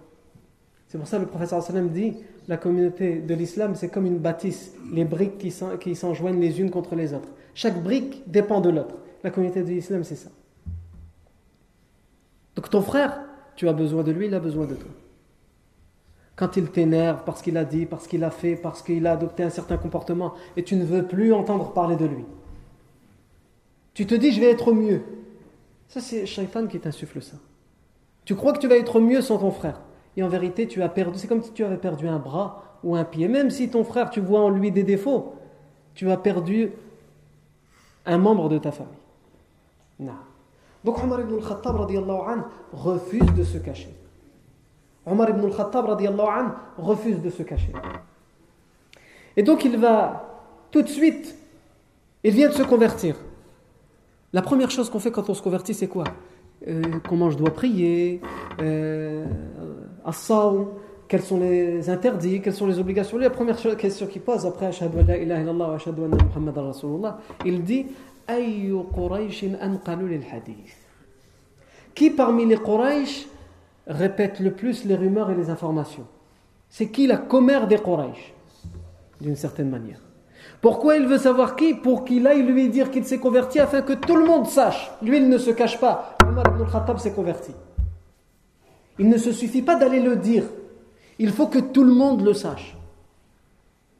C'est 0.88 0.98
pour 0.98 1.08
ça 1.08 1.18
que 1.18 1.24
le 1.24 1.28
prophète 1.28 1.50
sallam 1.50 1.90
dit 1.90 2.16
la 2.48 2.58
communauté 2.58 3.20
de 3.20 3.36
l'islam, 3.36 3.76
c'est 3.76 3.90
comme 3.90 4.08
une 4.08 4.18
bâtisse, 4.18 4.74
les 4.92 5.06
briques 5.06 5.38
qui 5.38 5.96
s'enjoignent 5.96 6.40
les 6.40 6.60
unes 6.60 6.72
contre 6.72 6.96
les 6.96 7.14
autres. 7.14 7.30
Chaque 7.54 7.84
brique 7.84 8.24
dépend 8.26 8.62
de 8.62 8.72
l'autre. 8.72 8.96
La 9.24 9.32
communauté 9.32 9.64
de 9.64 9.68
l'islam, 9.68 10.04
c'est 10.04 10.16
ça. 10.16 10.30
Donc 12.56 12.70
ton 12.70 12.82
frère, 12.82 13.20
tu 13.56 13.68
as 13.68 13.74
besoin 13.74 14.04
de 14.04 14.12
lui, 14.12 14.28
il 14.28 14.34
a 14.34 14.40
besoin 14.40 14.66
de 14.66 14.76
toi. 14.76 14.90
Quand 16.36 16.56
il 16.58 16.70
t'énerve 16.70 17.24
parce 17.26 17.42
qu'il 17.42 17.58
a 17.58 17.66
dit, 17.66 17.86
parce 17.86 18.08
qu'il 18.08 18.24
a 18.24 18.30
fait, 18.30 18.56
parce 18.56 18.82
qu'il 18.84 19.06
a 19.08 19.14
adopté 19.14 19.44
un 19.44 19.50
certain 19.50 19.78
comportement, 19.78 20.34
et 20.56 20.64
tu 20.64 20.76
ne 20.76 20.86
veux 20.86 21.06
plus 21.06 21.34
entendre 21.34 21.74
parler 21.74 21.96
de 21.96 22.06
lui. 22.06 22.26
Tu 23.94 24.06
te 24.06 24.14
dis, 24.14 24.32
je 24.32 24.40
vais 24.40 24.52
être 24.52 24.72
mieux. 24.72 25.02
Ça, 25.88 26.02
c'est 26.02 26.26
Shaitan 26.26 26.68
qui 26.68 26.80
t'insuffle 26.80 27.22
ça. 27.22 27.38
Tu 28.26 28.36
crois 28.36 28.54
que 28.54 28.60
tu 28.60 28.68
vas 28.68 28.78
être 28.78 29.00
mieux 29.00 29.22
sans 29.22 29.40
ton 29.40 29.52
frère. 29.52 29.82
Et 30.16 30.24
en 30.24 30.28
vérité, 30.28 30.68
tu 30.68 30.84
as 30.84 30.90
perdu. 30.90 31.18
C'est 31.18 31.28
comme 31.28 31.42
si 31.42 31.52
tu 31.54 31.64
avais 31.64 31.78
perdu 31.78 32.08
un 32.08 32.20
bras 32.20 32.80
ou 32.84 32.96
un 32.96 33.04
pied. 33.04 33.28
Même 33.28 33.50
si 33.50 33.70
ton 33.70 33.84
frère, 33.84 34.10
tu 34.10 34.20
vois 34.20 34.42
en 34.42 34.50
lui 34.50 34.72
des 34.72 34.84
défauts, 34.84 35.34
tu 35.96 36.12
as 36.12 36.18
perdu 36.18 36.72
un 38.06 38.18
membre 38.18 38.50
de 38.50 38.58
ta 38.58 38.72
famille. 38.72 38.94
Donc 40.00 41.04
Omar 41.04 41.22
ibn 41.22 41.34
al-Khattab 41.34 41.76
refuse 42.74 43.34
de 43.34 43.44
se 43.44 43.58
cacher. 43.58 43.94
Omar 45.06 45.30
ibn 45.30 45.46
al-Khattab 45.46 45.86
refuse 46.78 47.22
de 47.22 47.30
se 47.30 47.44
cacher. 47.44 47.74
Et 49.36 49.44
donc 49.44 49.66
il 49.66 49.78
va 49.78 50.28
tout 50.72 50.82
de 50.82 50.88
suite, 50.88 51.36
il 52.24 52.34
vient 52.34 52.50
de 52.50 52.54
se 52.54 52.64
convertir. 52.64 53.16
La 54.34 54.42
première 54.42 54.70
chose 54.70 54.90
qu'on 54.90 55.00
fait 55.00 55.12
quand 55.12 55.30
on 55.30 55.34
se 55.34 55.42
convertit, 55.42 55.74
c'est 55.74 55.88
quoi? 55.88 56.04
Euh, 56.68 56.82
Comment 57.08 57.30
je 57.30 57.38
dois 57.38 57.52
prier 57.52 58.20
euh, 58.62 59.26
As-sawm, 60.04 60.68
Quels 61.08 61.22
sont 61.22 61.40
les 61.40 61.90
interdits 61.90 62.42
Quelles 62.42 62.54
sont 62.54 62.68
les 62.68 62.80
obligations 62.80 63.18
La 63.18 63.30
première 63.30 63.58
question 63.78 64.08
qu'il 64.08 64.22
pose 64.22 64.46
après 64.46 64.66
Ashhadu 64.66 65.00
an 65.00 65.06
la 65.08 65.18
ilaha 65.18 65.42
illallah 65.42 65.78
il 67.46 67.64
dit 67.64 67.86
Qui 71.96 72.10
parmi 72.10 72.46
les 72.46 72.58
Quraysh 72.58 73.28
répète 73.88 74.40
le 74.40 74.52
plus 74.52 74.86
les 74.86 74.96
rumeurs 74.96 75.32
et 75.32 75.36
les 75.36 75.50
informations? 75.50 76.06
C'est 76.70 76.90
qui 76.90 77.08
la 77.08 77.18
commère 77.18 77.68
des 77.68 77.78
Quraysh? 77.78 78.34
D'une 79.22 79.36
certaine 79.36 79.70
manière. 79.70 80.02
Pourquoi 80.62 80.98
il 80.98 81.08
veut 81.08 81.18
savoir 81.18 81.56
qui? 81.56 81.74
Pour 81.74 82.04
qu'il 82.04 82.28
aille 82.28 82.44
lui 82.44 82.70
dire 82.70 82.92
qu'il 82.92 83.06
s'est 83.06 83.20
converti 83.20 83.60
afin 83.60 83.82
que 83.82 83.94
tout 83.94 84.16
le 84.16 84.26
monde 84.26 84.48
sache. 84.48 84.92
Lui, 85.02 85.18
il 85.18 85.30
ne 85.30 85.38
se 85.38 85.52
cache 85.52 85.80
pas. 85.80 86.18
Omar 86.28 86.46
ibn 86.48 86.64
al-Khattab 86.64 86.98
s'est 86.98 87.14
converti. 87.14 87.52
Il 89.00 89.10
ne 89.10 89.18
se 89.18 89.32
suffit 89.32 89.62
pas 89.62 89.76
d'aller 89.76 90.00
le 90.00 90.16
dire. 90.16 90.44
Il 91.20 91.32
faut 91.32 91.48
que 91.48 91.60
tout 91.60 91.84
le 91.84 91.94
monde 91.94 92.22
le 92.22 92.34
sache. 92.34 92.76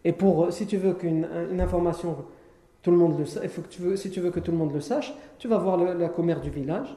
Et 0.04 0.12
pour, 0.12 0.46
euh, 0.46 0.52
si 0.52 0.66
tu 0.68 0.78
veux 0.78 0.94
qu'une 0.94 1.28
une 1.52 1.62
information, 1.62 2.18
tout 2.88 2.92
le 2.92 2.98
monde 2.98 3.20
le 3.20 3.26
sa- 3.26 3.44
il 3.44 3.50
faut 3.50 3.62
que 3.62 3.68
tu 3.68 3.82
veux, 3.82 3.98
si 3.98 4.10
tu 4.10 4.22
veux 4.22 4.32
que 4.32 4.40
tout 4.40 4.52
le 4.52 4.58
monde 4.58 4.72
le 4.74 4.80
sache, 4.80 5.14
tu 5.40 5.50
vas 5.50 5.58
voir 5.58 5.76
la 5.76 6.08
commère 6.08 6.40
du 6.40 6.50
village 6.50 6.96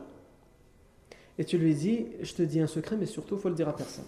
et 1.37 1.45
tu 1.45 1.59
lui 1.59 1.75
dis, 1.75 2.07
je 2.23 2.33
te 2.33 2.43
dis 2.43 2.61
un 2.61 2.69
secret, 2.69 2.95
mais 2.97 3.07
surtout, 3.07 3.35
il 3.35 3.41
faut 3.41 3.49
le 3.49 3.57
dire 3.57 3.69
à 3.69 3.75
personne. 3.75 4.05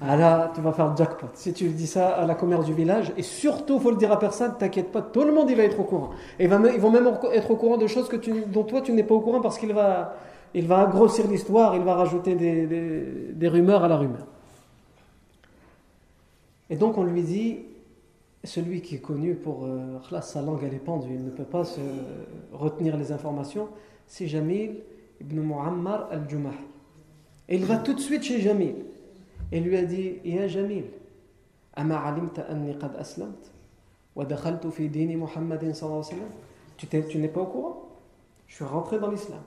Ah 0.00 0.16
là, 0.16 0.52
tu 0.54 0.60
vas 0.60 0.72
faire 0.72 0.96
jackpot. 0.96 1.26
Si 1.34 1.52
tu 1.52 1.66
dis 1.70 1.88
ça 1.88 2.10
à 2.10 2.24
la 2.26 2.36
commère 2.36 2.62
du 2.62 2.72
village, 2.72 3.12
et 3.16 3.22
surtout, 3.24 3.80
faut 3.80 3.90
le 3.90 3.96
dire 3.96 4.12
à 4.12 4.20
personne, 4.20 4.52
t'inquiète 4.56 4.92
pas, 4.92 5.02
tout 5.02 5.24
le 5.24 5.32
monde 5.32 5.50
il 5.50 5.56
va 5.56 5.64
être 5.64 5.80
au 5.80 5.84
courant. 5.84 6.10
Et 6.38 6.44
ils 6.44 6.48
vont 6.48 6.90
même 6.92 7.10
être 7.32 7.50
au 7.50 7.56
courant 7.56 7.76
de 7.76 7.88
choses 7.88 8.08
dont 8.46 8.62
toi 8.62 8.80
tu 8.80 8.92
n'es 8.92 9.02
pas 9.02 9.16
au 9.16 9.20
courant 9.20 9.40
parce 9.40 9.58
qu'il 9.58 9.72
va, 9.72 10.14
il 10.54 10.68
grossir 10.68 11.26
l'histoire, 11.26 11.74
il 11.74 11.82
va 11.82 11.94
rajouter 11.96 12.36
des 12.36 13.48
rumeurs 13.48 13.82
à 13.82 13.88
la 13.88 13.96
rumeur. 13.96 14.28
Et 16.70 16.76
donc 16.76 16.96
on 16.98 17.02
lui 17.02 17.22
dit, 17.22 17.64
celui 18.44 18.82
qui 18.82 18.96
est 18.96 19.00
connu 19.00 19.34
pour 19.34 19.64
euh, 19.64 19.98
sa 20.20 20.42
langue 20.42 20.60
elle 20.64 20.74
est 20.74 20.78
pendue, 20.84 21.14
il 21.14 21.24
ne 21.24 21.30
peut 21.30 21.44
pas 21.44 21.62
retenir 22.52 22.96
les 22.96 23.12
informations, 23.12 23.68
c'est 24.06 24.26
Jamil 24.26 24.76
ibn 25.20 25.40
Muammar 25.40 26.08
al-Jumah. 26.10 26.54
Et 27.48 27.56
il 27.56 27.64
va 27.64 27.76
tout 27.78 27.94
de 27.94 28.00
suite 28.00 28.22
chez 28.22 28.40
Jamil 28.40 28.74
et 29.52 29.60
lui 29.60 29.76
a 29.76 29.84
dit 29.84 30.18
Ya 30.24 30.48
Jamil, 30.48 30.84
ama 31.74 31.98
alimta 31.98 32.42
anni 32.48 32.76
qad 32.78 32.96
aslamt 32.96 33.52
wa 34.14 34.24
dakhaltu 34.24 34.68
Muhammadin 35.16 35.74
sallallahu 35.74 36.04
Tu 36.78 37.18
n'es 37.18 37.28
pas 37.28 37.40
au 37.40 37.46
courant? 37.46 37.88
Je 38.46 38.56
suis 38.56 38.64
rentré 38.64 38.98
dans 38.98 39.10
l'islam. 39.10 39.42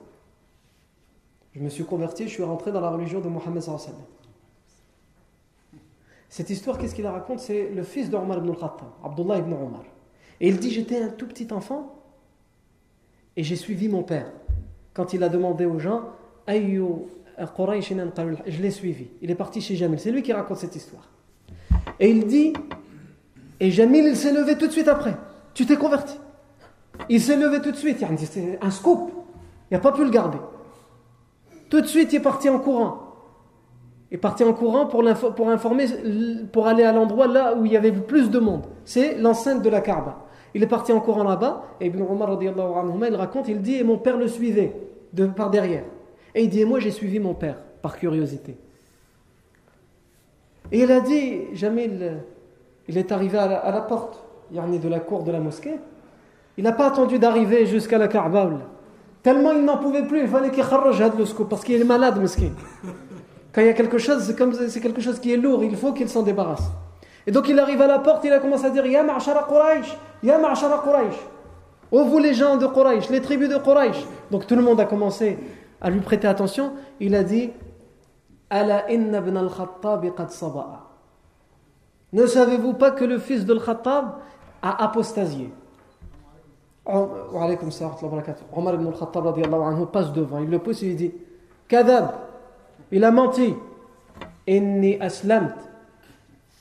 Je 1.54 1.60
me 1.60 1.68
suis 1.68 1.84
converti, 1.84 2.24
je 2.24 2.34
suis 2.34 2.42
rentré 2.42 2.72
dans 2.72 2.80
la 2.80 2.90
religion 2.90 3.20
de 3.20 3.28
Muhammad 3.28 3.62
sallallahu 3.62 3.86
alayhi. 3.88 4.17
Cette 6.28 6.50
histoire, 6.50 6.76
qu'est-ce 6.76 6.94
qu'il 6.94 7.06
raconte? 7.06 7.40
C'est 7.40 7.70
le 7.70 7.82
fils 7.82 8.10
d'Omar 8.10 8.38
ibn 8.38 8.50
al-Khattab, 8.50 8.88
Abdullah 9.02 9.38
ibn 9.38 9.52
Omar. 9.52 9.84
Et 10.40 10.48
il 10.48 10.58
dit 10.58 10.70
J'étais 10.70 11.00
un 11.00 11.08
tout 11.08 11.26
petit 11.26 11.48
enfant 11.52 11.94
et 13.36 13.42
j'ai 13.42 13.56
suivi 13.56 13.88
mon 13.88 14.02
père. 14.02 14.30
Quand 14.92 15.12
il 15.12 15.22
a 15.22 15.28
demandé 15.28 15.64
aux 15.64 15.78
gens 15.78 16.02
Je 16.48 18.62
l'ai 18.62 18.70
suivi. 18.70 19.08
Il 19.22 19.30
est 19.30 19.36
parti 19.36 19.60
chez 19.60 19.76
Jamil. 19.76 20.00
C'est 20.00 20.10
lui 20.10 20.22
qui 20.22 20.32
raconte 20.32 20.58
cette 20.58 20.76
histoire. 20.76 21.08
Et 22.00 22.10
il 22.10 22.26
dit 22.26 22.52
Et 23.60 23.70
Jamil, 23.70 24.04
il 24.04 24.16
s'est 24.16 24.32
levé 24.32 24.58
tout 24.58 24.66
de 24.66 24.72
suite 24.72 24.88
après. 24.88 25.16
Tu 25.54 25.66
t'es 25.66 25.76
converti. 25.76 26.18
Il 27.08 27.20
s'est 27.20 27.36
levé 27.36 27.60
tout 27.60 27.70
de 27.70 27.76
suite. 27.76 28.04
C'est 28.16 28.58
un 28.60 28.70
scoop. 28.70 29.12
Il 29.70 29.74
n'a 29.74 29.80
pas 29.80 29.92
pu 29.92 30.04
le 30.04 30.10
garder. 30.10 30.38
Tout 31.70 31.80
de 31.80 31.86
suite, 31.86 32.12
il 32.12 32.16
est 32.16 32.20
parti 32.20 32.48
en 32.48 32.58
courant. 32.58 33.07
Est 34.10 34.16
parti 34.16 34.42
en 34.42 34.54
courant 34.54 34.86
pour, 34.86 35.06
aller 36.66 36.82
à 36.82 36.92
l'endroit 36.92 37.26
là 37.26 37.54
où 37.54 37.66
il 37.66 37.72
y 37.72 37.76
avait 37.76 37.92
plus 37.92 38.30
de 38.30 38.38
monde. 38.38 38.64
C'est 38.84 39.18
l'enceinte 39.18 39.62
de 39.62 39.68
la 39.68 39.82
Kaaba. 39.82 40.24
Il 40.54 40.62
est 40.62 40.66
parti 40.68 40.92
en 40.92 41.00
courant 41.00 41.24
là-bas, 41.24 41.64
et 41.78 41.86
Ibn 41.86 42.02
Omar, 42.02 42.30
anhuma, 42.30 43.08
il 43.08 43.16
raconte, 43.16 43.48
il 43.48 43.60
dit, 43.60 43.76
et 43.76 43.84
mon 43.84 43.98
père 43.98 44.16
le 44.16 44.28
suivait 44.28 44.74
de, 45.12 45.26
par 45.26 45.50
derrière. 45.50 45.84
Et 46.34 46.44
il 46.44 46.48
dit, 46.48 46.62
et 46.62 46.64
moi 46.64 46.80
j'ai 46.80 46.90
suivi 46.90 47.20
mon 47.20 47.34
père, 47.34 47.56
par 47.82 47.98
curiosité. 47.98 48.56
Et 50.72 50.80
il 50.80 50.90
a 50.90 51.00
dit, 51.00 51.40
euh, 51.62 52.18
il 52.88 52.96
est 52.96 53.12
arrivé 53.12 53.36
à 53.36 53.70
la, 53.70 53.80
porte, 53.82 54.24
de 54.50 54.88
la 54.88 55.00
cour 55.00 55.22
de 55.22 55.32
la 55.32 55.40
mosquée. 55.40 55.76
Il 56.56 56.64
n'a 56.64 56.72
pas 56.72 56.86
attendu 56.88 57.18
d'arriver 57.18 57.66
jusqu'à 57.66 57.98
la 57.98 58.08
Kaaba. 58.08 58.50
Tellement 59.22 59.52
il 59.52 59.64
n'en 59.64 59.76
pouvait 59.76 60.06
plus, 60.06 60.22
il 60.22 60.28
fallait 60.28 60.50
qu'il 60.50 60.64
kharraj 60.64 61.02
parce 61.50 61.62
qu'il 61.62 61.80
est 61.80 61.84
malade, 61.84 62.20
mesquin. 62.20 62.52
Quand 63.58 63.62
il 63.62 63.66
y 63.66 63.70
a 63.70 63.74
quelque 63.74 63.98
chose, 63.98 64.22
c'est 64.68 64.80
quelque 64.80 65.00
chose 65.00 65.18
qui 65.18 65.32
est 65.32 65.36
lourd, 65.36 65.64
il 65.64 65.74
faut 65.74 65.92
qu'il 65.92 66.08
s'en 66.08 66.22
débarrasse. 66.22 66.70
Et 67.26 67.32
donc 67.32 67.48
il 67.48 67.58
arrive 67.58 67.82
à 67.82 67.88
la 67.88 67.98
porte, 67.98 68.22
il 68.22 68.32
a 68.32 68.38
commencé 68.38 68.66
à 68.66 68.70
dire 68.70 68.86
Ya 68.86 69.02
ma'ashara 69.02 69.48
Quraysh, 69.48 69.98
Ya 70.22 70.38
ma'ashara 70.38 70.78
Quraysh. 70.78 71.16
Oh 71.90 72.04
vous 72.04 72.20
les 72.20 72.34
gens 72.34 72.56
de 72.56 72.68
Quraysh, 72.68 73.10
les 73.10 73.20
tribus 73.20 73.48
de 73.48 73.56
Quraysh. 73.56 74.06
Donc 74.30 74.46
tout 74.46 74.54
le 74.54 74.62
monde 74.62 74.78
a 74.78 74.84
commencé 74.84 75.40
à 75.80 75.90
lui 75.90 75.98
prêter 75.98 76.28
attention. 76.28 76.74
Il 77.00 77.16
a 77.16 77.24
dit 77.24 77.50
Ala 78.48 78.88
inna 78.92 79.18
ibn 79.18 79.36
al-Khattab 79.36 80.06
qad 80.14 80.30
saba'a. 80.30 80.86
Ne 82.12 82.26
savez-vous 82.26 82.74
pas 82.74 82.92
que 82.92 83.04
le 83.04 83.18
fils 83.18 83.44
de 83.44 83.54
al-Khattab 83.54 84.18
a 84.62 84.84
apostasié? 84.84 85.52
Omar 86.86 87.50
ibn 88.74 88.86
al-Khattab 88.86 89.90
passe 89.90 90.12
devant, 90.12 90.38
il 90.38 90.48
le 90.48 90.60
pousse 90.60 90.84
et 90.84 90.90
il 90.90 90.94
dit 90.94 91.12
Kadab, 91.66 92.27
il 92.90 93.04
a 93.04 93.10
menti. 93.10 93.54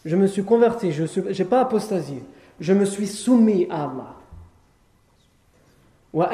Je 0.06 0.16
me 0.16 0.28
suis 0.28 0.44
converti, 0.44 0.92
je 0.92 1.04
n'ai 1.20 1.46
pas 1.46 1.62
apostasié. 1.62 2.24
Je 2.60 2.74
me 2.74 2.86
suis 2.86 3.08
soumis 3.08 3.68
à 3.70 3.84
Allah. 3.84 4.16
Wa. 6.14 6.30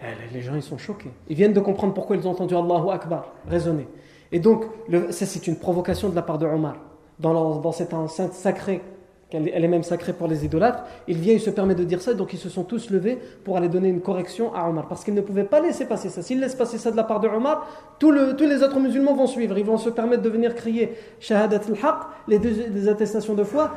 Eh, 0.00 0.32
Les 0.32 0.42
gens 0.42 0.60
sont 0.60 0.78
choqués. 0.78 1.10
Ils 1.28 1.36
viennent 1.36 1.52
de 1.52 1.60
comprendre 1.60 1.94
pourquoi 1.94 2.16
ils 2.16 2.26
ont 2.26 2.30
entendu 2.32 2.54
Allahu 2.56 2.90
Akbar 2.90 3.26
raisonner. 3.46 3.86
Et 4.32 4.40
donc, 4.40 4.64
ça 5.10 5.26
c'est 5.26 5.46
une 5.46 5.56
provocation 5.56 6.08
de 6.08 6.14
la 6.14 6.22
part 6.22 6.38
de 6.38 6.46
Omar. 6.46 6.76
Dans 7.18 7.72
cette 7.72 7.94
enceinte 7.94 8.32
sacrée, 8.32 8.82
elle 9.34 9.64
est 9.64 9.68
même 9.68 9.82
sacrée 9.82 10.12
pour 10.12 10.28
les 10.28 10.44
idolâtres, 10.44 10.84
il 11.08 11.18
vient, 11.18 11.34
il 11.34 11.40
se 11.40 11.50
permet 11.50 11.74
de 11.74 11.84
dire 11.84 12.00
ça, 12.00 12.14
donc 12.14 12.32
ils 12.32 12.38
se 12.38 12.48
sont 12.48 12.64
tous 12.64 12.90
levés 12.90 13.18
pour 13.44 13.56
aller 13.56 13.68
donner 13.68 13.88
une 13.88 14.00
correction 14.00 14.54
à 14.54 14.68
Omar. 14.68 14.88
Parce 14.88 15.04
qu'ils 15.04 15.14
ne 15.14 15.20
pouvaient 15.20 15.44
pas 15.44 15.60
laisser 15.60 15.86
passer 15.86 16.08
ça. 16.08 16.22
S'ils 16.22 16.40
laissent 16.40 16.54
passer 16.54 16.78
ça 16.78 16.90
de 16.90 16.96
la 16.96 17.04
part 17.04 17.20
de 17.20 17.28
Omar, 17.28 17.68
tous 17.98 18.12
les 18.12 18.62
autres 18.62 18.78
musulmans 18.80 19.14
vont 19.14 19.26
suivre. 19.26 19.58
Ils 19.58 19.64
vont 19.64 19.78
se 19.78 19.90
permettre 19.90 20.22
de 20.22 20.28
venir 20.28 20.54
crier 20.54 20.94
Shahadat 21.20 21.60
al-Haq, 21.68 21.96
les 22.28 22.38
deux 22.38 22.54
les 22.72 22.88
attestations 22.88 23.34
de 23.34 23.44
foi, 23.44 23.72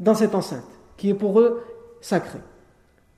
dans 0.00 0.14
cette 0.14 0.34
enceinte, 0.34 0.64
qui 0.96 1.10
est 1.10 1.14
pour 1.14 1.38
eux 1.40 1.62
sacrée. 2.00 2.40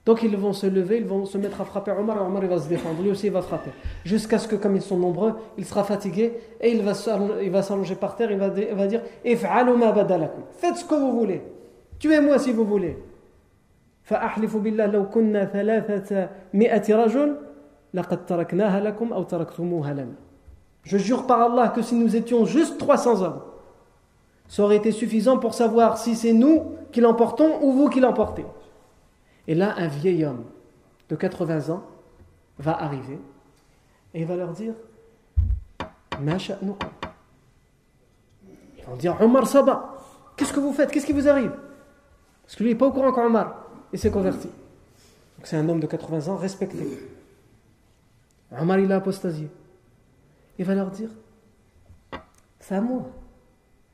Donc 0.06 0.24
ils 0.24 0.36
vont 0.36 0.54
se 0.54 0.66
lever, 0.66 0.98
ils 0.98 1.06
vont 1.06 1.26
se 1.26 1.38
mettre 1.38 1.62
à 1.62 1.66
frapper 1.66 1.92
Omar, 1.92 2.18
et 2.18 2.22
Omar 2.22 2.44
il 2.44 2.50
va 2.50 2.58
se 2.60 2.68
défendre, 2.68 3.02
lui 3.04 3.12
aussi 3.12 3.28
il 3.28 3.34
va 3.34 3.42
frapper. 3.44 3.70
Jusqu'à 4.04 4.40
ce 4.40 4.48
que, 4.48 4.56
comme 4.56 4.76
ils 4.76 4.82
sont 4.82 4.98
nombreux, 4.98 5.34
il 5.60 5.66
sera 5.66 5.84
fatigué 5.84 6.34
et 6.60 6.72
il 6.72 6.82
va 6.82 6.94
s'allonger 6.96 7.34
il 7.46 7.52
va 7.52 7.62
s'allonger 7.62 7.96
par 7.96 8.16
terre, 8.16 8.32
il 8.32 8.40
va, 8.40 8.50
di- 8.50 8.66
il 8.70 8.76
va 8.76 8.88
dire 8.88 9.02
If'alu 9.24 9.78
ma 9.78 9.92
badalakum. 9.92 10.42
Faites 10.58 10.78
ce 10.78 10.86
que 10.86 10.96
vous 10.96 11.12
voulez. 11.20 11.44
Tuez-moi 12.00 12.40
si 12.40 12.52
vous 12.52 12.66
voulez. 12.66 12.98
فأحلف 14.04 14.58
بالله 14.58 14.86
لو 14.86 15.10
كنا 15.10 15.46
ثلاثة 15.46 16.30
مئة 16.54 16.96
رجل 16.96 17.36
Je 20.84 20.98
jure 20.98 21.28
par 21.28 21.42
Allah 21.42 21.68
que 21.70 21.82
si 21.82 21.96
nous 21.96 22.16
étions 22.16 22.46
juste 22.46 22.78
300 22.78 23.22
hommes, 23.22 23.42
ça 24.48 24.64
aurait 24.64 24.78
été 24.78 24.92
suffisant 24.92 25.38
pour 25.38 25.54
savoir 25.54 25.98
si 25.98 26.16
c'est 26.16 26.34
nous 26.34 26.72
qui 26.92 27.02
l'emportons 27.02 27.60
ou 27.62 27.74
vous 27.74 27.90
qui 27.90 28.00
l'emportez. 28.00 28.46
Et 29.48 29.56
là, 29.56 29.76
un 29.78 29.88
vieil 29.88 30.24
homme 30.26 30.46
de 31.10 31.16
80 31.16 31.74
ans 31.74 31.84
va 32.60 32.82
arriver 32.82 33.20
et 34.14 34.22
il 34.22 34.28
va 34.28 34.36
leur 34.36 34.54
dire 34.54 34.74
Ils 36.20 36.26
vont 38.88 38.96
dire 38.98 39.20
Omar 39.22 39.48
Saba, 39.48 39.96
qu'est-ce 40.36 40.54
que 40.54 40.60
vous 40.60 40.74
faites 40.74 40.92
Qu'est-ce 40.92 41.06
qui 41.06 41.14
vous 41.14 41.28
arrive 41.28 41.54
Parce 42.44 42.56
que 42.56 42.64
lui 42.64 42.72
n'est 42.72 42.78
pas 42.78 42.88
au 42.88 42.92
courant 42.92 43.12
qu'Omar 43.12 43.68
il 43.94 44.00
s'est 44.00 44.12
converti. 44.12 44.48
Donc 44.48 45.46
c'est 45.46 45.58
un 45.58 45.68
homme 45.68 45.80
de 45.80 45.88
80 45.88 46.32
ans 46.32 46.38
respecté. 46.38 46.86
Omar 48.58 48.80
il 48.80 48.92
a 48.92 48.98
apostasié. 48.98 49.50
Il 50.58 50.66
va 50.66 50.76
leur 50.76 50.92
dire 50.92 51.10
C'est 52.60 52.76
à 52.76 52.82
moi. 52.82 53.10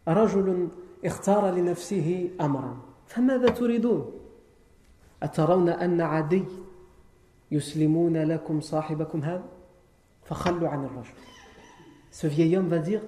رجل 0.08 0.68
اختار 1.06 1.52
لنفسه 1.52 2.30
امرا 2.42 2.78
فماذا 3.08 3.50
تريدون 3.50 4.12
اترون 5.24 5.70
ان 5.70 6.02
عدي 6.02 6.44
يسلمون 7.52 8.18
لكم 8.18 8.62
صاحبكم 8.62 9.24
هذا 9.24 9.44
فخلوا 10.26 10.70
عن 10.70 10.86
الرجل 10.86 11.14
ce 12.12 12.28
vieil 12.28 12.58
homme 12.58 12.68
va 12.68 12.80
dire 12.80 13.02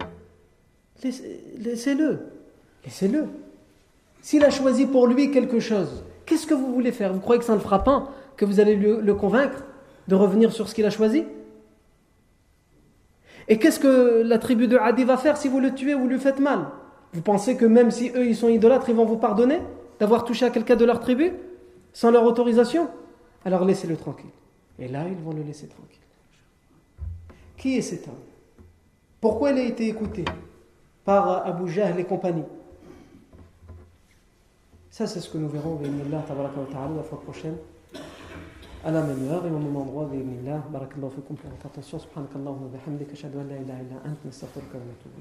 laissez-le 1.57 2.19
laissez-le 2.85 3.25
s'il 4.21 4.43
a 4.43 4.49
choisi 4.49 4.85
pour 4.85 5.07
lui 5.07 5.31
quelque 5.31 5.59
chose 5.59 6.03
qu'est-ce 6.25 6.45
que 6.47 6.53
vous 6.53 6.73
voulez 6.73 6.91
faire 6.91 7.13
vous 7.13 7.19
croyez 7.19 7.39
que 7.39 7.45
ça 7.45 7.53
ne 7.53 7.57
le 7.57 7.63
fera 7.63 7.83
pas 7.83 8.11
que 8.37 8.45
vous 8.45 8.59
allez 8.59 8.75
le, 8.75 9.01
le 9.01 9.15
convaincre 9.15 9.63
de 10.07 10.15
revenir 10.15 10.51
sur 10.51 10.67
ce 10.69 10.75
qu'il 10.75 10.85
a 10.85 10.89
choisi 10.89 11.23
et 13.49 13.57
qu'est-ce 13.57 13.79
que 13.79 14.21
la 14.21 14.37
tribu 14.37 14.67
de 14.67 14.77
Adi 14.77 15.03
va 15.03 15.17
faire 15.17 15.35
si 15.35 15.47
vous 15.47 15.59
le 15.59 15.73
tuez 15.73 15.95
ou 15.95 16.07
lui 16.07 16.19
faites 16.19 16.39
mal 16.39 16.67
Vous 17.13 17.21
pensez 17.21 17.57
que 17.57 17.65
même 17.65 17.89
si 17.89 18.11
eux 18.15 18.27
ils 18.27 18.35
sont 18.35 18.47
idolâtres, 18.47 18.89
ils 18.89 18.95
vont 18.95 19.05
vous 19.05 19.17
pardonner 19.17 19.59
d'avoir 19.99 20.23
touché 20.23 20.45
à 20.45 20.51
quelqu'un 20.51 20.75
de 20.75 20.85
leur 20.85 20.99
tribu 20.99 21.33
sans 21.94 22.10
leur 22.10 22.24
autorisation, 22.24 22.90
alors 23.44 23.64
laissez-le 23.64 23.96
tranquille. 23.96 24.30
Et 24.78 24.88
là, 24.88 25.08
ils 25.08 25.16
vont 25.16 25.32
le 25.32 25.42
laisser 25.42 25.68
tranquille. 25.68 26.00
Qui 27.56 27.78
est 27.78 27.82
cet 27.82 28.08
homme? 28.08 28.14
Pourquoi 29.20 29.52
il 29.52 29.58
a 29.58 29.62
été 29.62 29.88
écouté 29.88 30.24
par 31.04 31.46
Abu 31.46 31.70
Jahl 31.70 31.98
et 31.98 32.04
compagnie? 32.04 32.44
Ça, 34.90 35.06
c'est 35.06 35.20
ce 35.20 35.30
que 35.30 35.38
nous 35.38 35.48
verrons, 35.48 35.76
bi'inillah, 35.76 36.22
tabaraka 36.26 36.60
wa 36.60 36.66
ta'ala, 36.66 36.96
la 36.96 37.02
fois 37.02 37.20
prochaine, 37.20 37.56
à 38.84 38.90
la 38.90 39.02
même 39.02 39.28
heure 39.30 39.46
et 39.46 39.50
au 39.50 39.58
même 39.58 39.76
endroit, 39.76 40.06
bi'inillah. 40.06 40.64
Barakallahu 40.70 41.12
fikum 41.12 41.36
pour 41.36 41.50
votre 41.50 41.66
attention. 41.66 41.98
Subhanakallahu 41.98 42.64
wa 42.64 42.68
bihamdika, 42.72 43.14
shadu 43.14 43.38
an 43.38 43.44
la 43.44 43.56
ilaha 43.56 43.80
illa 43.82 43.96
ant, 44.04 44.24
nastaghfiruka 44.24 44.78
wa 44.78 44.84
natubu. 44.84 45.20